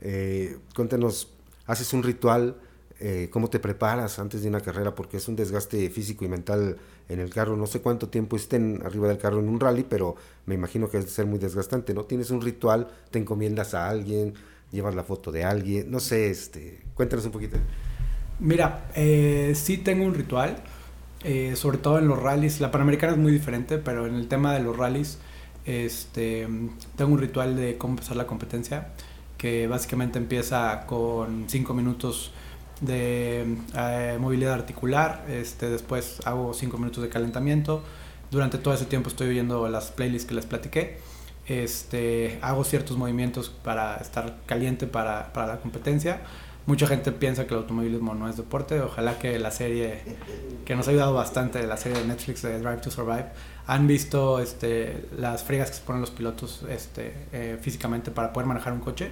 Eh, 0.00 0.58
cuéntanos, 0.74 1.28
¿haces 1.66 1.92
un 1.92 2.02
ritual? 2.02 2.56
Eh, 3.00 3.28
cómo 3.30 3.48
te 3.48 3.60
preparas 3.60 4.18
antes 4.18 4.42
de 4.42 4.48
una 4.48 4.60
carrera, 4.60 4.94
porque 4.94 5.18
es 5.18 5.28
un 5.28 5.36
desgaste 5.36 5.88
físico 5.90 6.24
y 6.24 6.28
mental 6.28 6.76
en 7.08 7.20
el 7.20 7.30
carro. 7.30 7.56
No 7.56 7.66
sé 7.66 7.80
cuánto 7.80 8.08
tiempo 8.08 8.36
estén 8.36 8.80
arriba 8.84 9.06
del 9.06 9.18
carro 9.18 9.38
en 9.38 9.48
un 9.48 9.60
rally, 9.60 9.84
pero 9.88 10.16
me 10.46 10.54
imagino 10.54 10.90
que 10.90 10.98
es 10.98 11.10
ser 11.10 11.26
muy 11.26 11.38
desgastante, 11.38 11.94
¿no? 11.94 12.04
Tienes 12.04 12.30
un 12.30 12.40
ritual, 12.40 12.88
te 13.10 13.20
encomiendas 13.20 13.74
a 13.74 13.88
alguien, 13.88 14.34
llevas 14.72 14.94
la 14.94 15.04
foto 15.04 15.30
de 15.30 15.44
alguien, 15.44 15.90
no 15.90 16.00
sé, 16.00 16.30
este, 16.30 16.80
cuéntanos 16.94 17.24
un 17.26 17.32
poquito. 17.32 17.56
Mira, 18.40 18.90
eh, 18.94 19.52
sí 19.54 19.78
tengo 19.78 20.04
un 20.04 20.14
ritual, 20.14 20.62
eh, 21.24 21.54
sobre 21.56 21.78
todo 21.78 21.98
en 21.98 22.08
los 22.08 22.20
rallies. 22.20 22.60
La 22.60 22.70
Panamericana 22.70 23.12
es 23.12 23.18
muy 23.18 23.32
diferente, 23.32 23.78
pero 23.78 24.06
en 24.06 24.14
el 24.14 24.28
tema 24.28 24.54
de 24.54 24.60
los 24.60 24.76
rallies, 24.76 25.18
este, 25.66 26.48
tengo 26.96 27.12
un 27.12 27.18
ritual 27.18 27.56
de 27.56 27.78
cómo 27.78 27.94
empezar 27.94 28.16
la 28.16 28.26
competencia, 28.26 28.92
que 29.38 29.66
básicamente 29.68 30.18
empieza 30.18 30.84
con 30.86 31.44
cinco 31.48 31.72
minutos 31.72 32.32
de 32.80 33.56
eh, 33.74 34.18
movilidad 34.20 34.54
articular, 34.54 35.24
este, 35.28 35.70
después 35.70 36.20
hago 36.24 36.54
5 36.54 36.78
minutos 36.78 37.02
de 37.02 37.08
calentamiento, 37.08 37.82
durante 38.30 38.58
todo 38.58 38.74
ese 38.74 38.84
tiempo 38.84 39.08
estoy 39.08 39.28
oyendo 39.28 39.68
las 39.68 39.90
playlists 39.90 40.28
que 40.28 40.34
les 40.34 40.46
platiqué, 40.46 40.98
este, 41.46 42.38
hago 42.42 42.62
ciertos 42.62 42.96
movimientos 42.96 43.48
para 43.48 43.96
estar 43.96 44.38
caliente 44.46 44.86
para, 44.86 45.32
para, 45.32 45.46
la 45.46 45.60
competencia. 45.60 46.20
Mucha 46.68 46.86
gente 46.86 47.12
piensa 47.12 47.46
que 47.46 47.54
el 47.54 47.60
automovilismo 47.60 48.14
no 48.14 48.28
es 48.28 48.36
deporte, 48.36 48.78
ojalá 48.82 49.18
que 49.18 49.38
la 49.38 49.50
serie 49.50 50.02
que 50.66 50.76
nos 50.76 50.86
ha 50.86 50.90
ayudado 50.90 51.14
bastante, 51.14 51.66
la 51.66 51.78
serie 51.78 51.98
de 51.98 52.06
Netflix 52.06 52.42
de 52.42 52.58
Drive 52.58 52.82
to 52.82 52.90
Survive, 52.90 53.24
han 53.66 53.86
visto 53.86 54.38
este, 54.38 55.06
las 55.16 55.44
fregas 55.44 55.70
que 55.70 55.76
se 55.76 55.82
ponen 55.82 56.02
los 56.02 56.10
pilotos 56.10 56.66
este, 56.68 57.14
eh, 57.32 57.56
físicamente 57.58 58.10
para 58.10 58.34
poder 58.34 58.46
manejar 58.46 58.74
un 58.74 58.80
coche. 58.80 59.10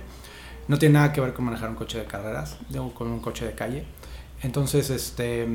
No 0.68 0.78
tiene 0.78 0.98
nada 0.98 1.14
que 1.14 1.22
ver 1.22 1.32
con 1.32 1.46
manejar 1.46 1.70
un 1.70 1.76
coche 1.76 1.96
de 1.96 2.04
carreras, 2.04 2.58
con 2.92 3.10
un 3.10 3.20
coche 3.20 3.46
de 3.46 3.54
calle. 3.54 3.86
Entonces, 4.42 4.90
este, 4.90 5.48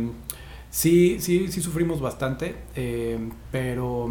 sí, 0.71 1.17
sí, 1.19 1.51
sí 1.51 1.61
sufrimos 1.61 2.01
bastante, 2.01 2.55
eh, 2.75 3.29
pero 3.51 4.09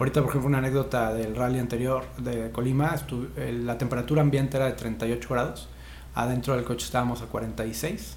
Ahorita, 0.00 0.20
por 0.20 0.30
ejemplo, 0.30 0.48
una 0.48 0.58
anécdota 0.58 1.14
del 1.14 1.36
rally 1.36 1.60
anterior 1.60 2.04
de 2.18 2.50
Colima, 2.50 2.96
la 3.36 3.78
temperatura 3.78 4.22
ambiente 4.22 4.56
era 4.56 4.66
de 4.66 4.72
38 4.72 5.28
grados, 5.30 5.68
adentro 6.14 6.54
del 6.54 6.64
coche 6.64 6.84
estábamos 6.84 7.22
a 7.22 7.26
46 7.26 8.16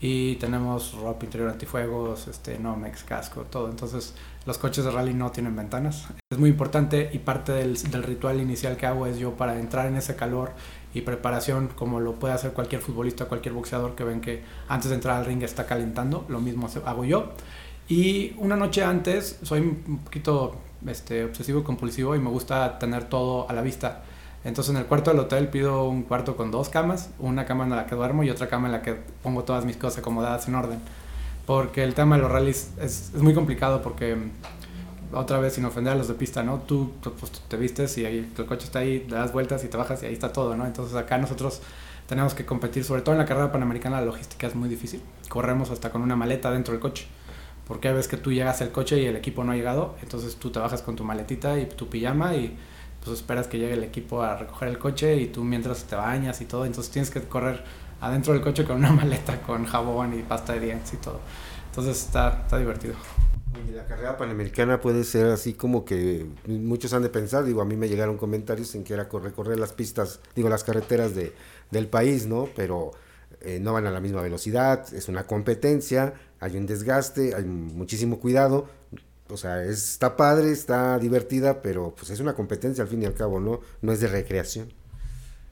y 0.00 0.36
tenemos 0.36 0.92
ropa 0.92 1.24
interior 1.24 1.48
antifuegos, 1.50 2.28
este, 2.28 2.58
Nomex, 2.58 3.04
casco, 3.04 3.42
todo. 3.42 3.70
Entonces 3.70 4.14
los 4.44 4.58
coches 4.58 4.84
de 4.84 4.90
rally 4.90 5.14
no 5.14 5.30
tienen 5.30 5.56
ventanas. 5.56 6.06
Es 6.30 6.38
muy 6.38 6.50
importante 6.50 7.10
y 7.12 7.18
parte 7.18 7.52
del, 7.52 7.76
ritual 8.02 8.40
inicial 8.40 8.76
que 8.76 8.86
hago 8.86 9.06
es 9.06 9.18
yo 9.18 9.32
para 9.32 9.58
entrar 9.58 9.86
en 9.86 9.96
ese 9.96 10.14
calor 10.14 10.52
y 10.92 11.00
preparación 11.00 11.68
como 11.68 12.00
lo 12.00 12.14
puede 12.14 12.34
hacer 12.34 12.52
cualquier 12.52 12.80
futbolista, 12.80 13.24
cualquier 13.24 13.54
boxeador 13.54 13.94
que 13.94 14.04
ven 14.04 14.20
que 14.20 14.42
antes 14.68 14.90
de 14.90 14.96
entrar 14.96 15.16
al 15.16 15.24
ring 15.24 15.42
está 15.42 15.66
calentando, 15.66 16.24
lo 16.28 16.40
mismo 16.40 16.68
hago 16.84 17.04
yo. 17.04 17.32
Y 17.88 18.34
una 18.38 18.56
noche 18.56 18.84
antes 18.84 19.38
soy 19.42 19.60
un 19.60 20.00
poquito 20.04 20.56
este, 20.86 21.24
obsesivo 21.24 21.64
compulsivo 21.64 22.14
y 22.16 22.18
me 22.18 22.30
gusta 22.30 22.78
tener 22.78 23.04
todo 23.04 23.48
a 23.48 23.52
la 23.52 23.62
vista. 23.62 24.02
Entonces 24.46 24.72
en 24.72 24.80
el 24.80 24.86
cuarto 24.86 25.10
del 25.10 25.18
hotel 25.18 25.48
pido 25.48 25.88
un 25.88 26.04
cuarto 26.04 26.36
con 26.36 26.52
dos 26.52 26.68
camas, 26.68 27.10
una 27.18 27.46
cama 27.46 27.64
en 27.64 27.70
la 27.70 27.86
que 27.86 27.96
duermo 27.96 28.22
y 28.22 28.30
otra 28.30 28.48
cama 28.48 28.68
en 28.68 28.72
la 28.72 28.80
que 28.80 28.94
pongo 29.22 29.42
todas 29.42 29.64
mis 29.64 29.76
cosas 29.76 29.98
acomodadas 29.98 30.46
en 30.46 30.54
orden. 30.54 30.78
Porque 31.46 31.82
el 31.82 31.94
tema 31.94 32.14
de 32.14 32.22
los 32.22 32.30
rallies 32.30 32.70
es, 32.80 33.12
es 33.12 33.22
muy 33.22 33.34
complicado 33.34 33.82
porque 33.82 34.16
otra 35.12 35.40
vez 35.40 35.54
sin 35.54 35.64
ofender 35.64 35.94
a 35.94 35.96
los 35.96 36.06
de 36.06 36.14
pista, 36.14 36.44
¿no? 36.44 36.58
Tú 36.60 36.92
pues, 37.02 37.32
te 37.32 37.56
vistes 37.56 37.98
y 37.98 38.06
ahí 38.06 38.32
el 38.38 38.46
coche 38.46 38.66
está 38.66 38.78
ahí, 38.78 39.04
das 39.10 39.32
vueltas 39.32 39.64
y 39.64 39.68
te 39.68 39.76
bajas 39.76 40.04
y 40.04 40.06
ahí 40.06 40.12
está 40.12 40.32
todo, 40.32 40.56
¿no? 40.56 40.64
Entonces 40.64 40.94
acá 40.94 41.18
nosotros 41.18 41.60
tenemos 42.06 42.34
que 42.34 42.46
competir, 42.46 42.84
sobre 42.84 43.02
todo 43.02 43.16
en 43.16 43.18
la 43.18 43.26
carrera 43.26 43.50
panamericana 43.50 43.98
la 43.98 44.06
logística 44.06 44.46
es 44.46 44.54
muy 44.54 44.68
difícil. 44.68 45.02
Corremos 45.28 45.70
hasta 45.70 45.90
con 45.90 46.02
una 46.02 46.14
maleta 46.14 46.52
dentro 46.52 46.72
del 46.72 46.80
coche. 46.80 47.08
Porque 47.66 47.88
a 47.88 47.92
veces 47.92 48.06
que 48.06 48.16
tú 48.16 48.32
llegas 48.32 48.62
al 48.62 48.70
coche 48.70 49.00
y 49.00 49.06
el 49.06 49.16
equipo 49.16 49.42
no 49.42 49.50
ha 49.50 49.56
llegado, 49.56 49.96
entonces 50.00 50.36
tú 50.36 50.50
te 50.50 50.60
bajas 50.60 50.82
con 50.82 50.94
tu 50.94 51.02
maletita 51.02 51.58
y 51.58 51.66
tu 51.66 51.88
pijama 51.88 52.36
y 52.36 52.56
pues 53.06 53.20
esperas 53.20 53.46
que 53.46 53.58
llegue 53.58 53.74
el 53.74 53.84
equipo 53.84 54.22
a 54.22 54.36
recoger 54.36 54.68
el 54.68 54.78
coche 54.78 55.16
y 55.16 55.28
tú 55.28 55.44
mientras 55.44 55.84
te 55.84 55.94
bañas 55.94 56.40
y 56.40 56.44
todo, 56.44 56.66
entonces 56.66 56.92
tienes 56.92 57.10
que 57.10 57.22
correr 57.22 57.62
adentro 58.00 58.32
del 58.32 58.42
coche 58.42 58.64
con 58.64 58.76
una 58.76 58.90
maleta 58.92 59.40
con 59.42 59.64
jabón 59.64 60.18
y 60.18 60.22
pasta 60.22 60.54
de 60.54 60.60
dientes 60.60 60.92
y 60.92 60.96
todo. 60.96 61.20
Entonces 61.70 62.04
está, 62.04 62.40
está 62.42 62.58
divertido. 62.58 62.94
Y 63.68 63.70
la 63.72 63.86
carrera 63.86 64.16
panamericana 64.16 64.80
puede 64.80 65.04
ser 65.04 65.26
así 65.26 65.54
como 65.54 65.84
que 65.84 66.26
muchos 66.46 66.92
han 66.92 67.02
de 67.02 67.08
pensar, 67.08 67.44
digo, 67.44 67.62
a 67.62 67.64
mí 67.64 67.76
me 67.76 67.88
llegaron 67.88 68.18
comentarios 68.18 68.74
en 68.74 68.82
que 68.82 68.94
era 68.94 69.04
recorrer 69.04 69.58
las 69.58 69.72
pistas, 69.72 70.20
digo, 70.34 70.48
las 70.48 70.64
carreteras 70.64 71.14
de, 71.14 71.32
del 71.70 71.86
país, 71.86 72.26
¿no? 72.26 72.48
Pero 72.56 72.90
eh, 73.40 73.60
no 73.60 73.72
van 73.72 73.86
a 73.86 73.90
la 73.90 74.00
misma 74.00 74.20
velocidad, 74.20 74.92
es 74.92 75.08
una 75.08 75.24
competencia, 75.28 76.14
hay 76.40 76.56
un 76.56 76.66
desgaste, 76.66 77.34
hay 77.34 77.44
muchísimo 77.44 78.18
cuidado, 78.18 78.68
o 79.28 79.36
sea, 79.36 79.62
está 79.64 80.16
padre, 80.16 80.52
está 80.52 80.98
divertida, 80.98 81.62
pero 81.62 81.94
pues 81.96 82.10
es 82.10 82.20
una 82.20 82.34
competencia 82.34 82.82
al 82.82 82.88
fin 82.88 83.02
y 83.02 83.06
al 83.06 83.14
cabo, 83.14 83.40
¿no? 83.40 83.60
No 83.82 83.92
es 83.92 84.00
de 84.00 84.08
recreación. 84.08 84.72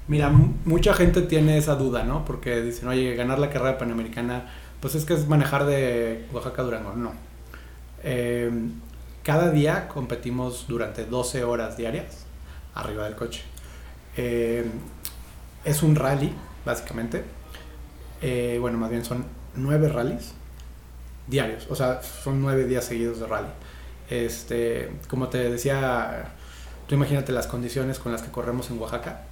Mira, 0.06 0.30
mucha 0.30 0.92
gente 0.94 1.22
tiene 1.22 1.56
esa 1.56 1.76
duda, 1.76 2.04
¿no? 2.04 2.24
Porque 2.24 2.60
dicen, 2.60 2.88
oye, 2.88 3.14
ganar 3.14 3.38
la 3.38 3.50
carrera 3.50 3.78
panamericana, 3.78 4.52
pues 4.80 4.94
es 4.94 5.04
que 5.04 5.14
es 5.14 5.26
manejar 5.28 5.64
de 5.64 6.26
Oaxaca 6.32 6.62
a 6.62 6.64
Durango. 6.64 6.92
No. 6.92 7.12
Eh, 8.02 8.50
cada 9.22 9.50
día 9.50 9.88
competimos 9.88 10.66
durante 10.68 11.06
12 11.06 11.44
horas 11.44 11.76
diarias 11.76 12.26
arriba 12.74 13.04
del 13.04 13.16
coche. 13.16 13.42
Eh, 14.16 14.64
es 15.64 15.82
un 15.82 15.96
rally, 15.96 16.32
básicamente. 16.66 17.24
Eh, 18.20 18.58
bueno, 18.60 18.78
más 18.78 18.90
bien 18.90 19.04
son 19.04 19.24
nueve 19.56 19.88
rallies 19.88 20.34
diarios, 21.26 21.66
o 21.70 21.74
sea, 21.74 22.02
son 22.02 22.40
nueve 22.40 22.64
días 22.64 22.84
seguidos 22.84 23.20
de 23.20 23.26
rally. 23.26 23.48
Este, 24.10 24.90
como 25.08 25.28
te 25.28 25.50
decía, 25.50 26.32
tú 26.86 26.94
imagínate 26.94 27.32
las 27.32 27.46
condiciones 27.46 27.98
con 27.98 28.12
las 28.12 28.22
que 28.22 28.30
corremos 28.30 28.70
en 28.70 28.78
Oaxaca. 28.78 29.22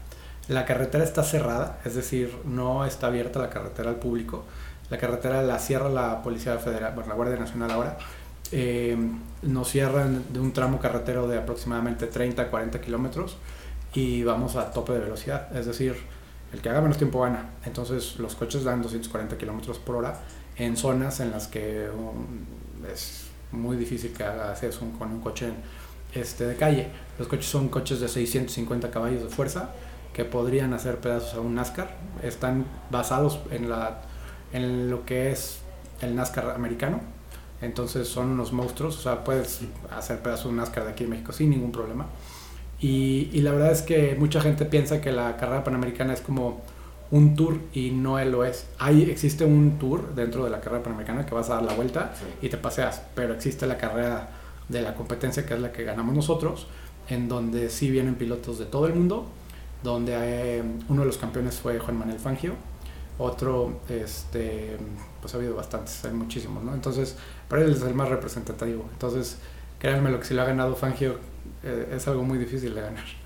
La 0.49 0.65
carretera 0.65 1.05
está 1.05 1.23
cerrada, 1.23 1.79
es 1.85 1.95
decir, 1.95 2.37
no 2.45 2.85
está 2.85 3.09
abierta 3.09 3.39
la 3.39 3.51
carretera 3.51 3.91
al 3.91 3.97
público. 3.97 4.45
La 4.91 4.99
carretera 4.99 5.43
la 5.43 5.59
cierra 5.59 5.89
la 5.89 6.23
Policía 6.23 6.59
Federal, 6.59 6.95
bueno, 6.95 7.09
la 7.09 7.15
Guardia 7.15 7.39
Nacional 7.39 7.71
ahora. 7.71 7.99
Eh, 8.51 8.97
nos 9.43 9.69
cierran 9.71 10.25
de 10.31 10.41
un 10.41 10.53
tramo 10.53 10.79
carretero 10.79 11.27
de 11.27 11.39
aproximadamente 11.39 12.07
30 12.07 12.51
40 12.51 12.83
kilómetros 12.83 13.39
y 13.95 14.25
vamos 14.25 14.57
a 14.57 14.71
tope 14.71 14.93
de 14.93 15.01
velocidad, 15.01 15.57
es 15.57 15.65
decir, 15.65 15.97
el 16.53 16.61
que 16.61 16.69
haga 16.69 16.83
menos 16.83 16.99
tiempo 16.99 17.21
gana. 17.21 17.51
Entonces 17.65 18.19
los 18.19 18.35
coches 18.35 18.65
dan 18.65 18.83
240 18.83 19.39
kilómetros 19.39 19.79
por 19.79 19.97
hora 19.97 20.21
en 20.57 20.77
zonas 20.77 21.21
en 21.21 21.31
las 21.31 21.47
que 21.47 21.89
um, 21.89 22.45
es 22.93 23.32
muy 23.53 23.77
difícil 23.77 24.13
que 24.13 24.25
hagas 24.25 24.63
eso 24.63 24.81
con 24.99 25.13
un 25.13 25.21
coche 25.21 25.53
este, 26.15 26.47
de 26.47 26.57
calle. 26.57 26.89
Los 27.19 27.29
coches 27.29 27.47
son 27.47 27.69
coches 27.69 28.01
de 28.01 28.09
650 28.09 28.91
caballos 28.91 29.23
de 29.23 29.29
fuerza 29.29 29.71
que 30.13 30.25
podrían 30.25 30.75
hacer 30.75 30.99
pedazos 30.99 31.35
a 31.35 31.41
un 31.41 31.55
NASCAR. 31.55 31.97
Están 32.23 32.67
basados 32.91 33.41
en, 33.51 33.71
la, 33.71 34.03
en 34.53 34.91
lo 34.91 35.05
que 35.05 35.31
es 35.31 35.61
el 36.01 36.15
NASCAR 36.15 36.51
americano. 36.51 37.01
Entonces 37.61 38.09
son 38.09 38.31
unos 38.31 38.53
monstruos. 38.53 38.99
O 38.99 39.01
sea, 39.01 39.25
puedes 39.25 39.61
hacer 39.91 40.21
pedazos 40.21 40.47
a 40.47 40.49
un 40.51 40.57
NASCAR 40.57 40.85
de 40.85 40.91
aquí 40.91 41.05
en 41.05 41.11
México 41.11 41.33
sin 41.33 41.51
ningún 41.51 41.73
problema. 41.73 42.07
Y, 42.81 43.31
y 43.33 43.41
la 43.43 43.53
verdad 43.53 43.71
es 43.71 43.83
que 43.83 44.17
mucha 44.19 44.41
gente 44.41 44.65
piensa 44.65 45.01
que 45.01 45.13
la 45.13 45.37
carrera 45.37 45.63
panamericana 45.63 46.13
es 46.13 46.21
como 46.21 46.63
un 47.13 47.37
tour 47.37 47.59
y 47.75 47.91
no 47.91 48.19
él 48.19 48.33
lo 48.33 48.45
es. 48.45 48.67
Hay, 48.79 49.03
existe 49.03 49.45
un 49.45 49.79
tour 49.79 50.15
dentro 50.15 50.45
de 50.45 50.51
la 50.51 50.61
carrera 50.61 50.83
panamericana 50.83 51.25
que 51.25 51.35
vas 51.35 51.51
a 51.51 51.57
dar 51.57 51.63
la 51.63 51.75
vuelta 51.75 52.15
y 52.41 52.49
te 52.49 52.57
paseas, 52.57 53.03
pero 53.15 53.35
existe 53.35 53.67
la 53.67 53.77
carrera 53.77 54.31
de 54.69 54.81
la 54.81 54.95
competencia 54.95 55.45
que 55.45 55.55
es 55.55 55.61
la 55.61 55.71
que 55.73 55.85
ganamos 55.85 56.15
nosotros, 56.15 56.67
en 57.09 57.29
donde 57.29 57.69
sí 57.69 57.91
vienen 57.91 58.15
pilotos 58.15 58.59
de 58.59 58.65
todo 58.65 58.87
el 58.87 58.95
mundo, 58.95 59.27
donde 59.83 60.15
eh, 60.17 60.63
uno 60.89 61.03
de 61.03 61.07
los 61.07 61.19
campeones 61.19 61.57
fue 61.57 61.79
Juan 61.79 61.99
Manuel 61.99 62.19
Fangio, 62.19 62.55
otro, 63.19 63.81
este, 63.91 64.79
pues 65.21 65.35
ha 65.35 65.37
habido 65.37 65.55
bastantes, 65.55 66.03
hay 66.07 66.13
muchísimos, 66.13 66.65
¿no? 66.65 66.73
Entonces, 66.73 67.17
para 67.47 67.63
él 67.63 67.73
es 67.73 67.83
el 67.83 67.95
más 67.95 68.09
representativo. 68.09 68.89
Entonces, 68.91 69.37
créanme 69.79 70.11
lo 70.11 70.19
que 70.19 70.25
si 70.25 70.33
lo 70.33 70.41
ha 70.41 70.47
ganado 70.47 70.75
Fangio 70.75 71.19
eh, 71.63 71.93
es 71.95 72.09
algo 72.09 72.23
muy 72.23 72.39
difícil 72.39 72.75
de 72.75 72.81
ganar. 72.81 73.22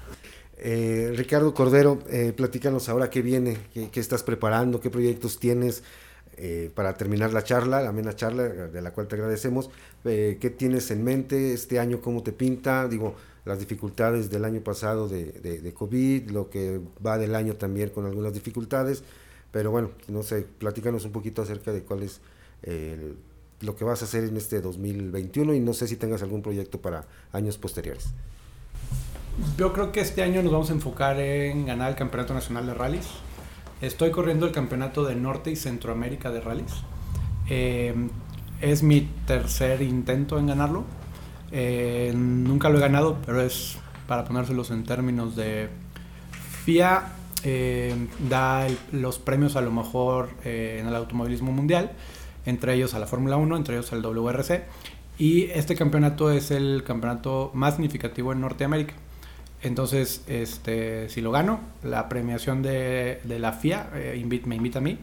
Eh, 0.59 1.13
Ricardo 1.15 1.53
Cordero, 1.53 1.99
eh, 2.09 2.33
platícanos 2.35 2.89
ahora 2.89 3.11
qué 3.11 3.21
viene, 3.21 3.59
qué, 3.73 4.01
estás 4.01 4.23
preparando, 4.23 4.81
qué 4.81 4.89
proyectos 4.89 5.39
tienes 5.39 5.83
eh, 6.39 6.71
para 6.75 6.95
terminar 6.95 7.33
la 7.33 7.45
charla, 7.45 7.83
la 7.83 7.91
amena 7.91 8.17
charla, 8.17 8.45
de 8.45 8.83
la 8.83 8.93
cual 8.93 9.07
te 9.07 9.17
agradecemos. 9.17 9.71
Eh, 10.05 10.39
¿Qué 10.41 10.51
tienes 10.51 10.91
en 10.91 11.05
mente 11.05 11.53
este 11.53 11.79
año? 11.79 12.01
¿Cómo 12.01 12.23
te 12.23 12.33
pinta? 12.33 12.89
Digo, 12.89 13.15
las 13.45 13.59
dificultades 13.59 14.31
del 14.31 14.45
año 14.45 14.61
pasado 14.63 15.09
de, 15.09 15.33
de, 15.33 15.75
COVID, 15.75 16.31
lo 16.31 16.49
que 16.51 16.81
va 17.05 17.19
del 17.19 17.35
año 17.35 17.55
también 17.57 17.91
con 17.91 18.07
algunas 18.07 18.33
dificultades. 18.33 19.03
Pero 19.53 19.71
bueno, 19.71 19.91
no 20.09 20.23
sé, 20.23 20.47
platícanos 20.59 21.05
un 21.05 21.13
poquito 21.13 21.43
acerca 21.43 21.73
de 21.73 21.83
cuál 21.83 22.03
es 22.03 22.21
lo 23.61 23.77
que 23.77 23.85
vas 23.85 24.03
a 24.03 24.07
hacer 24.07 24.25
en 24.25 24.37
este 24.37 24.61
2021 24.61 25.55
y 25.55 25.61
no 25.61 25.73
sé 25.73 25.87
si 25.87 25.97
tengas 25.97 26.23
algún 26.23 26.43
proyecto 26.43 26.81
para 26.81 27.07
años 27.33 27.57
posteriores. 27.57 28.09
Yo 29.59 29.73
creo 29.75 29.93
que 29.93 30.01
este 30.01 30.23
año 30.23 30.43
nos 30.43 30.51
vamos 30.51 30.71
a 30.71 30.73
enfocar 30.73 31.21
en 31.21 31.67
ganar 31.67 31.91
el 31.91 31.95
Campeonato 31.95 32.33
Nacional 32.33 32.67
de 32.67 32.73
Rallys. 32.73 33.07
Estoy 33.83 34.11
corriendo 34.11 34.47
el 34.47 34.53
Campeonato 34.53 35.05
de 35.05 35.15
Norte 35.15 35.51
y 35.51 35.57
Centroamérica 35.57 36.31
de 36.31 36.41
Rallys. 36.41 36.73
Eh, 37.51 37.95
es 38.63 38.83
mi 38.83 39.03
tercer 39.27 39.83
intento 39.83 40.39
en 40.39 40.47
ganarlo. 40.47 40.85
Eh, 41.53 42.15
nunca 42.17 42.71
lo 42.71 42.79
he 42.79 42.81
ganado, 42.81 43.19
pero 43.27 43.43
es 43.43 43.77
para 44.07 44.25
ponérselos 44.25 44.71
en 44.71 44.85
términos 44.85 45.37
de 45.37 45.69
FIA. 46.65 47.13
Eh, 47.45 47.95
da 48.31 48.67
los 48.93 49.19
premios 49.19 49.55
a 49.57 49.61
lo 49.61 49.71
mejor 49.71 50.31
en 50.45 50.87
el 50.87 50.95
automovilismo 50.95 51.53
mundial, 51.53 51.93
entre 52.47 52.73
ellos 52.73 52.95
a 52.95 52.99
la 52.99 53.07
Fórmula 53.07 53.37
1, 53.37 53.55
entre 53.55 53.75
ellos 53.75 53.93
al 53.93 54.01
WRC. 54.01 54.65
Y 55.19 55.45
este 55.51 55.75
campeonato 55.77 56.31
es 56.31 56.51
el 56.51 56.85
campeonato 56.85 57.51
más 57.53 57.75
significativo 57.75 58.33
en 58.33 58.41
Norteamérica. 58.41 58.95
Entonces, 59.63 60.23
este, 60.27 61.09
si 61.09 61.21
lo 61.21 61.31
gano, 61.33 61.61
la 61.83 62.09
premiación 62.09 62.63
de, 62.63 63.21
la 63.27 63.53
FIA 63.53 63.91
eh, 63.95 64.41
me 64.45 64.57
invita 64.57 64.79
a 64.79 64.83
mí, 64.83 64.99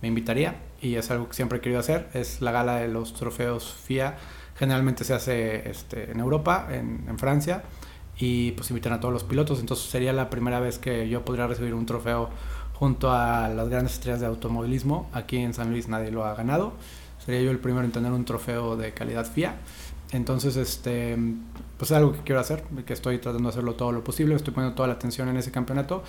me 0.00 0.08
invitaría, 0.08 0.56
y 0.80 0.96
es 0.96 1.10
algo 1.10 1.28
que 1.28 1.34
siempre 1.34 1.58
he 1.58 1.60
querido 1.60 1.80
hacer, 1.80 2.08
es 2.12 2.40
la 2.40 2.50
gala 2.50 2.76
de 2.76 2.88
los 2.88 3.14
trofeos 3.14 3.74
FIA. 3.84 4.16
Generalmente 4.56 5.04
se 5.04 5.14
hace 5.14 5.70
este, 5.70 6.10
en 6.10 6.20
Europa, 6.20 6.68
en, 6.70 7.18
Francia, 7.18 7.62
y 8.18 8.52
pues 8.52 8.70
invitan 8.70 8.92
a 8.92 9.00
todos 9.00 9.14
los 9.14 9.24
pilotos, 9.24 9.60
entonces 9.60 9.88
sería 9.88 10.12
la 10.12 10.28
primera 10.28 10.60
vez 10.60 10.78
que 10.78 11.08
yo 11.08 11.24
podría 11.24 11.46
recibir 11.46 11.72
un 11.74 11.86
trofeo 11.86 12.28
junto 12.74 13.12
a 13.12 13.48
las 13.48 13.68
grandes 13.68 13.94
estrellas 13.94 14.20
de 14.20 14.26
automovilismo. 14.26 15.08
Aquí 15.12 15.38
en 15.38 15.54
San 15.54 15.70
Luis 15.70 15.88
nadie 15.88 16.10
lo 16.10 16.24
ha 16.24 16.34
ganado. 16.34 16.72
Sería 17.24 17.40
yo 17.40 17.52
el 17.52 17.58
primero 17.58 17.84
en 17.84 17.92
tener 17.92 18.10
un 18.10 18.24
trofeo 18.24 18.76
de 18.76 18.92
calidad 18.92 19.24
FIA. 19.24 19.54
Entonces, 20.12 20.56
este, 20.56 21.16
pues 21.78 21.90
es 21.90 21.96
algo 21.96 22.12
que 22.12 22.20
quiero 22.20 22.40
hacer, 22.40 22.62
que 22.86 22.92
estoy 22.92 23.18
tratando 23.18 23.48
de 23.48 23.54
hacerlo 23.54 23.74
todo 23.74 23.92
lo 23.92 24.04
posible, 24.04 24.34
estoy 24.34 24.52
poniendo 24.52 24.76
toda 24.76 24.88
la 24.88 24.94
atención 24.94 25.28
en 25.28 25.38
ese 25.38 25.50
campeonato. 25.50 26.04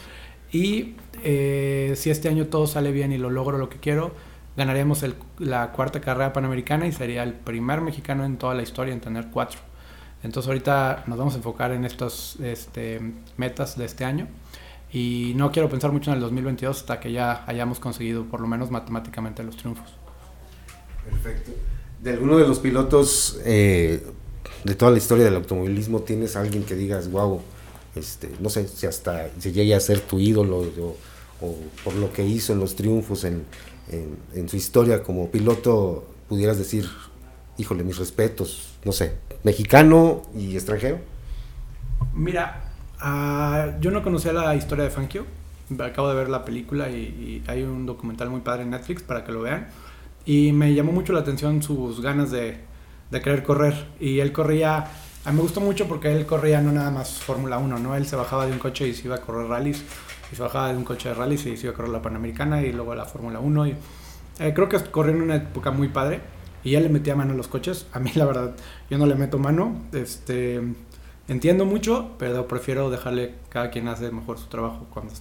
Y 0.51 0.95
eh, 1.23 1.93
si 1.95 2.09
este 2.09 2.29
año 2.29 2.47
todo 2.47 2.67
sale 2.67 2.91
bien 2.91 3.11
y 3.11 3.17
lo 3.17 3.29
logro 3.29 3.57
lo 3.57 3.69
que 3.69 3.77
quiero, 3.77 4.13
ganaremos 4.55 5.03
la 5.39 5.71
cuarta 5.71 6.01
carrera 6.01 6.33
panamericana 6.33 6.85
y 6.85 6.91
sería 6.91 7.23
el 7.23 7.33
primer 7.33 7.81
mexicano 7.81 8.25
en 8.25 8.37
toda 8.37 8.53
la 8.53 8.61
historia 8.61 8.93
en 8.93 9.01
tener 9.01 9.27
cuatro. 9.31 9.59
Entonces 10.21 10.47
ahorita 10.47 11.03
nos 11.07 11.17
vamos 11.17 11.33
a 11.33 11.37
enfocar 11.37 11.71
en 11.71 11.85
estas 11.85 12.37
este, 12.39 13.01
metas 13.37 13.77
de 13.77 13.85
este 13.85 14.05
año 14.05 14.27
y 14.91 15.33
no 15.35 15.51
quiero 15.51 15.69
pensar 15.69 15.91
mucho 15.91 16.11
en 16.11 16.15
el 16.15 16.21
2022 16.21 16.81
hasta 16.81 16.99
que 16.99 17.11
ya 17.11 17.43
hayamos 17.47 17.79
conseguido 17.79 18.25
por 18.25 18.39
lo 18.39 18.47
menos 18.47 18.69
matemáticamente 18.69 19.43
los 19.43 19.57
triunfos. 19.57 19.95
Perfecto. 21.03 21.51
De 22.03 22.11
alguno 22.11 22.37
de 22.37 22.45
los 22.45 22.59
pilotos 22.59 23.39
eh, 23.45 24.03
de 24.65 24.75
toda 24.75 24.91
la 24.91 24.97
historia 24.97 25.23
del 25.23 25.35
automovilismo, 25.35 26.01
¿tienes 26.01 26.35
alguien 26.35 26.65
que 26.65 26.75
digas, 26.75 27.09
wow, 27.09 27.41
este, 27.95 28.29
no 28.41 28.49
sé 28.49 28.67
si 28.67 28.85
hasta 28.85 29.29
se 29.39 29.53
llegue 29.53 29.73
a 29.73 29.79
ser 29.79 30.01
tu 30.01 30.19
ídolo 30.19 30.65
o, 31.39 31.55
por 31.81 31.93
lo 31.93 32.11
que 32.11 32.25
hizo 32.25 32.51
en 32.51 32.59
los 32.59 32.75
triunfos 32.75 33.23
en, 33.23 33.45
en, 34.33 34.49
su 34.49 34.57
historia 34.57 35.01
como 35.01 35.31
piloto, 35.31 36.05
pudieras 36.27 36.57
decir, 36.57 36.89
híjole, 37.57 37.85
mis 37.85 37.97
respetos, 37.97 38.73
no 38.83 38.91
sé, 38.91 39.13
mexicano 39.43 40.23
y 40.35 40.55
extranjero? 40.55 40.99
Mira, 42.13 42.69
uh, 43.01 43.79
yo 43.79 43.91
no 43.91 44.03
conocía 44.03 44.33
la 44.33 44.53
historia 44.55 44.83
de 44.83 44.89
Fankio, 44.89 45.25
acabo 45.79 46.09
de 46.09 46.15
ver 46.15 46.27
la 46.27 46.43
película 46.43 46.89
y 46.89 47.41
hay 47.47 47.63
un 47.63 47.85
documental 47.85 48.29
muy 48.29 48.41
padre 48.41 48.63
en 48.63 48.71
Netflix 48.71 49.03
para 49.03 49.23
que 49.23 49.31
lo 49.31 49.39
vean. 49.39 49.69
Y 50.25 50.53
me 50.53 50.73
llamó 50.73 50.91
mucho 50.91 51.11
la 51.11 51.19
atención 51.19 51.61
sus 51.61 52.01
ganas 52.01 52.31
de, 52.31 52.57
de 53.11 53.21
querer 53.21 53.43
correr. 53.43 53.87
Y 53.99 54.19
él 54.19 54.31
corría, 54.31 54.87
a 55.25 55.31
mí 55.31 55.35
me 55.35 55.41
gustó 55.41 55.59
mucho 55.61 55.87
porque 55.87 56.11
él 56.11 56.25
corría 56.25 56.61
no 56.61 56.71
nada 56.71 56.91
más 56.91 57.19
Fórmula 57.19 57.57
1, 57.57 57.79
¿no? 57.79 57.95
Él 57.95 58.05
se 58.05 58.15
bajaba 58.15 58.45
de 58.45 58.53
un 58.53 58.59
coche 58.59 58.87
y 58.87 58.93
se 58.93 59.05
iba 59.07 59.15
a 59.15 59.21
correr 59.21 59.47
rallies. 59.47 59.83
Y 60.31 60.35
se 60.35 60.41
bajaba 60.41 60.71
de 60.71 60.77
un 60.77 60.83
coche 60.83 61.09
de 61.09 61.15
rallies 61.15 61.45
y 61.45 61.57
se 61.57 61.67
iba 61.67 61.73
a 61.73 61.75
correr 61.75 61.91
la 61.91 62.01
Panamericana 62.01 62.61
y 62.61 62.71
luego 62.71 62.95
la 62.95 63.05
Fórmula 63.05 63.39
1. 63.39 63.67
Y 63.67 63.75
eh, 64.39 64.53
creo 64.53 64.69
que 64.69 64.79
corrió 64.79 65.13
en 65.13 65.21
una 65.21 65.35
época 65.35 65.71
muy 65.71 65.89
padre. 65.89 66.21
Y 66.63 66.75
él 66.75 66.83
le 66.83 66.89
metía 66.89 67.15
mano 67.15 67.33
a 67.33 67.35
los 67.35 67.49
coches. 67.49 67.87
A 67.91 67.99
mí, 67.99 68.11
la 68.15 68.25
verdad, 68.25 68.55
yo 68.89 68.97
no 68.97 69.05
le 69.05 69.15
meto 69.15 69.39
mano. 69.39 69.75
Este, 69.91 70.61
entiendo 71.27 71.65
mucho, 71.65 72.15
pero 72.17 72.47
prefiero 72.47 72.89
dejarle 72.89 73.35
cada 73.49 73.69
quien 73.71 73.89
hace 73.89 74.09
mejor 74.11 74.39
su 74.39 74.47
trabajo 74.47 74.87
cuando, 74.89 75.13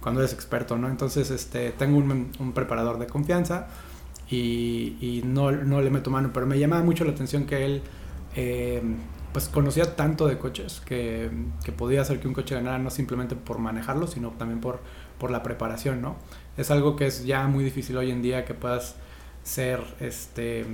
cuando 0.00 0.22
es 0.22 0.32
experto, 0.32 0.78
¿no? 0.78 0.88
Entonces, 0.88 1.30
este, 1.30 1.70
tengo 1.72 1.98
un, 1.98 2.32
un 2.38 2.52
preparador 2.52 2.98
de 2.98 3.06
confianza 3.06 3.68
y, 4.30 5.22
no, 5.24 5.52
no, 5.52 5.80
le 5.80 5.90
meto 5.90 6.10
mano, 6.10 6.30
pero 6.32 6.46
me 6.46 6.58
llamaba 6.58 6.82
mucho 6.82 7.04
la 7.04 7.12
atención 7.12 7.46
que 7.46 7.64
él 7.64 7.82
eh, 8.36 8.82
pues 9.32 9.48
conocía 9.48 9.96
tanto 9.96 10.26
de 10.26 10.38
coches 10.38 10.82
que, 10.84 11.30
que, 11.64 11.72
podía 11.72 12.02
hacer 12.02 12.20
que 12.20 12.28
un 12.28 12.34
coche 12.34 12.54
ganara 12.54 12.78
no 12.78 12.90
simplemente 12.90 13.36
por 13.36 13.58
manejarlo, 13.58 14.06
sino 14.06 14.30
también 14.30 14.60
por, 14.60 14.80
por 15.18 15.30
la 15.30 15.42
preparación, 15.42 16.02
¿no? 16.02 16.16
Es 16.56 16.70
algo 16.70 16.96
que 16.96 17.06
es 17.06 17.24
ya 17.24 17.46
muy 17.46 17.64
difícil 17.64 17.96
hoy 17.96 18.10
en 18.10 18.20
día 18.20 18.44
que 18.44 18.54
puedas 18.54 18.96
ser 19.42 19.80
este 20.00 20.66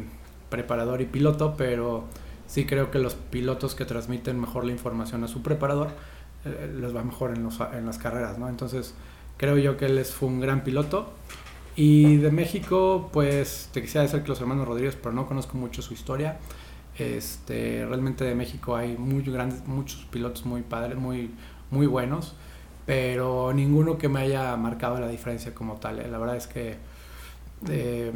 preparador 0.50 1.00
y 1.00 1.06
piloto, 1.06 1.54
pero 1.56 2.04
sí 2.46 2.66
creo 2.66 2.90
que 2.90 2.98
los 2.98 3.14
pilotos 3.14 3.74
que 3.74 3.84
transmiten 3.84 4.40
mejor 4.40 4.64
la 4.64 4.72
información 4.72 5.22
a 5.24 5.28
su 5.28 5.42
preparador 5.42 5.88
eh, 6.44 6.72
les 6.80 6.94
va 6.94 7.02
mejor 7.02 7.32
en, 7.32 7.42
los, 7.42 7.60
en 7.72 7.86
las 7.86 7.98
carreras, 7.98 8.38
¿no? 8.38 8.48
Entonces 8.48 8.94
creo 9.36 9.58
yo 9.58 9.76
que 9.76 9.86
él 9.86 10.04
fue 10.04 10.28
un 10.28 10.40
gran 10.40 10.64
piloto 10.64 11.12
y 11.76 12.16
de 12.16 12.30
México, 12.30 13.10
pues 13.12 13.68
te 13.72 13.82
quisiera 13.82 14.02
decir 14.02 14.22
que 14.22 14.28
los 14.28 14.40
hermanos 14.40 14.66
Rodríguez, 14.66 14.96
pero 14.96 15.12
no 15.14 15.26
conozco 15.26 15.56
mucho 15.56 15.82
su 15.82 15.94
historia. 15.94 16.38
Este, 16.98 17.84
realmente 17.84 18.24
de 18.24 18.36
México 18.36 18.76
hay 18.76 18.96
muy 18.96 19.22
grandes, 19.22 19.66
muchos 19.66 20.04
pilotos 20.04 20.46
muy 20.46 20.62
padres, 20.62 20.96
muy, 20.96 21.30
muy 21.70 21.86
buenos, 21.86 22.36
pero 22.86 23.52
ninguno 23.52 23.98
que 23.98 24.08
me 24.08 24.20
haya 24.20 24.56
marcado 24.56 25.00
la 25.00 25.08
diferencia 25.08 25.54
como 25.54 25.74
tal. 25.76 25.98
¿eh? 25.98 26.08
La 26.08 26.18
verdad 26.18 26.36
es 26.36 26.46
que 26.46 26.76
eh, 27.68 28.12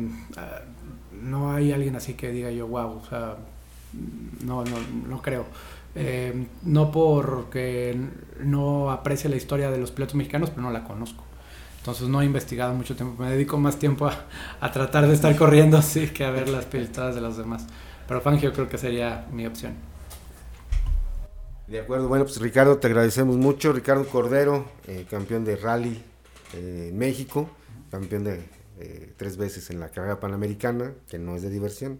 no 1.21 1.53
hay 1.53 1.73
alguien 1.73 1.97
así 1.97 2.15
que 2.15 2.31
diga 2.31 2.51
yo, 2.53 2.69
wow, 2.69 2.99
o 2.99 3.05
sea, 3.05 3.37
no, 4.45 4.65
no, 4.65 4.77
no 5.09 5.23
creo. 5.23 5.47
Eh, 5.95 6.47
no 6.63 6.93
porque 6.93 7.99
no 8.41 8.93
aprecie 8.93 9.29
la 9.29 9.37
historia 9.37 9.71
de 9.71 9.79
los 9.79 9.91
pilotos 9.91 10.15
mexicanos, 10.15 10.51
pero 10.51 10.63
no 10.63 10.71
la 10.71 10.85
conozco. 10.85 11.25
Entonces 11.89 12.11
no 12.11 12.21
he 12.21 12.27
investigado 12.27 12.75
mucho 12.75 12.95
tiempo. 12.95 13.23
Me 13.23 13.31
dedico 13.31 13.57
más 13.57 13.79
tiempo 13.79 14.11
a, 14.61 14.73
tratar 14.73 15.07
de 15.07 15.15
estar 15.15 15.35
corriendo 15.37 15.79
así 15.79 16.09
que 16.09 16.23
a 16.23 16.31
ver 16.31 16.47
las 16.47 16.67
pilotadas 16.67 17.15
de 17.15 17.23
los 17.23 17.39
demás. 17.39 17.67
Pero 18.07 18.21
Fangio 18.21 18.53
creo 18.53 18.69
que 18.69 18.77
sería 18.77 19.27
mi 19.33 19.47
opción. 19.47 19.73
De 21.67 21.81
acuerdo, 21.81 22.09
bueno, 22.09 22.27
pues 22.27 22.39
Ricardo, 22.43 22.77
te 22.77 22.89
agradecemos 22.89 23.39
mucho. 23.39 23.73
Ricardo 23.73 24.07
Cordero, 24.07 24.67
eh, 24.87 25.07
campeón 25.09 25.47
de 25.47 25.57
rally 25.57 25.99
eh, 26.53 26.91
México, 26.93 27.49
campeón 27.91 28.25
de 28.25 28.43
eh, 28.81 29.13
tres 29.17 29.37
veces 29.37 29.71
en 29.71 29.81
la 29.81 29.91
carrera 29.91 30.21
panamericana, 30.21 30.95
que 31.09 31.19
no 31.19 31.35
es 31.35 31.43
de 31.43 31.51
diversión, 31.51 31.99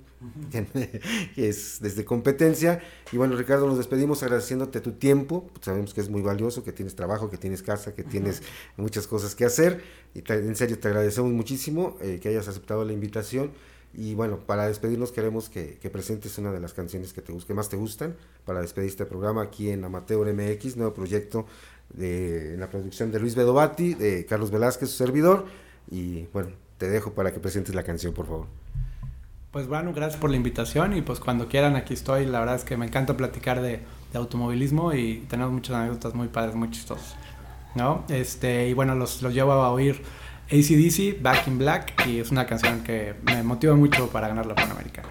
es 1.37 1.79
desde 1.81 2.05
competencia. 2.05 2.81
Y 3.11 3.17
bueno, 3.17 3.37
Ricardo, 3.37 3.67
nos 3.67 3.79
despedimos 3.79 4.23
agradeciéndote 4.23 4.81
tu 4.81 4.93
tiempo. 4.93 5.51
Sabemos 5.61 5.93
que 5.93 6.01
es 6.01 6.09
muy 6.09 6.23
valioso, 6.23 6.63
que 6.63 6.73
tienes 6.73 6.95
trabajo, 6.95 7.31
que 7.31 7.37
tienes 7.37 7.63
casa, 7.63 7.95
que 7.95 8.05
tienes 8.05 8.43
muchas 8.77 9.09
cosas 9.09 9.35
que 9.35 9.45
hacer. 9.45 9.83
Y 10.15 10.23
en 10.31 10.55
serio, 10.55 10.79
te 10.79 10.87
agradecemos 10.87 11.33
muchísimo 11.33 11.97
eh, 12.01 12.21
que 12.23 12.29
hayas 12.29 12.47
aceptado 12.47 12.85
la 12.85 12.93
invitación. 12.93 13.51
Y 13.93 14.15
bueno, 14.15 14.39
para 14.39 14.69
despedirnos 14.69 15.11
queremos 15.11 15.49
que, 15.49 15.79
presentes 15.93 16.39
una 16.39 16.53
de 16.53 16.61
las 16.61 16.75
canciones 16.75 17.13
que, 17.13 17.23
te, 17.23 17.37
que 17.37 17.55
más 17.55 17.69
te 17.69 17.77
gustan 17.77 18.17
para 18.45 18.61
despedir 18.61 18.91
este 18.91 19.05
programa 19.05 19.43
aquí 19.43 19.71
en 19.71 19.85
Amateur 19.85 20.33
MX, 20.33 20.77
nuevo 20.77 20.95
proyecto 20.95 21.47
de 21.93 22.55
en 22.55 22.61
la 22.61 22.69
producción 22.71 23.11
de 23.11 23.19
Luis 23.19 23.35
Bedovati, 23.35 23.95
de 23.95 24.27
Carlos 24.27 24.51
Velázquez, 24.51 24.91
su 24.91 24.97
servidor. 24.97 25.47
Y 25.91 26.27
bueno, 26.33 26.51
te 26.79 26.89
dejo 26.89 27.13
para 27.13 27.33
que 27.33 27.41
presentes 27.41 27.75
la 27.75 27.83
canción, 27.83 28.15
por 28.15 28.27
favor. 28.27 28.47
Pues 29.51 29.67
bueno, 29.67 29.93
gracias 29.93 30.21
por 30.21 30.31
la 30.31 30.37
invitación 30.37 30.97
y 30.97 31.03
pues 31.03 31.21
cuando 31.21 31.49
quieran 31.49 31.77
aquí 31.77 31.95
estoy. 31.95 32.27
La 32.27 32.41
verdad 32.41 32.57
es 32.57 32.65
que 32.65 32.77
me 32.77 32.87
encanta 32.87 33.17
platicar 33.17 33.61
de, 33.61 33.81
automovilismo 34.15 34.95
y 34.95 35.27
tenemos 35.29 35.53
muchas 35.53 35.77
anécdotas 35.77 36.15
muy 36.15 36.29
padres, 36.29 36.55
muy 36.55 36.71
chistosas. 36.71 37.15
¿no? 37.75 38.05
Este, 38.09 38.69
y 38.69 38.73
bueno, 38.73 38.95
los, 38.95 39.21
los 39.23 39.35
llevo 39.35 39.53
a 39.53 39.71
oír 39.71 40.03
ACDC, 40.51 41.21
Back 41.21 41.47
in 41.47 41.59
Black, 41.59 42.07
y 42.07 42.21
es 42.21 42.31
una 42.31 42.47
canción 42.47 42.83
que 42.83 43.15
me 43.23 43.43
motiva 43.43 43.75
mucho 43.75 44.09
para 44.09 44.29
ganar 44.29 44.47
la 44.47 44.55
Panamericana. 44.55 45.09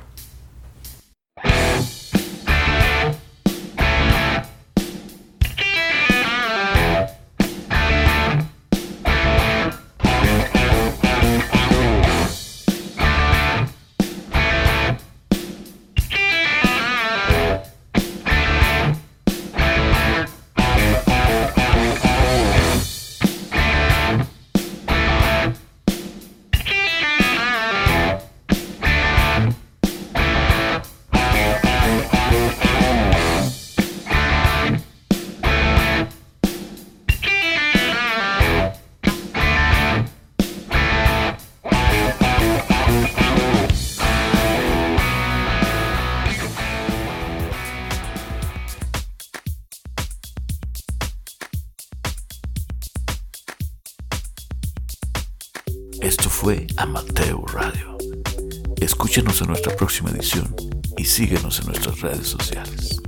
En 59.42 59.48
nuestra 59.48 59.76
próxima 59.76 60.10
edición 60.10 60.56
y 60.98 61.06
síguenos 61.06 61.60
en 61.60 61.68
nuestras 61.68 62.02
redes 62.02 62.28
sociales. 62.28 63.02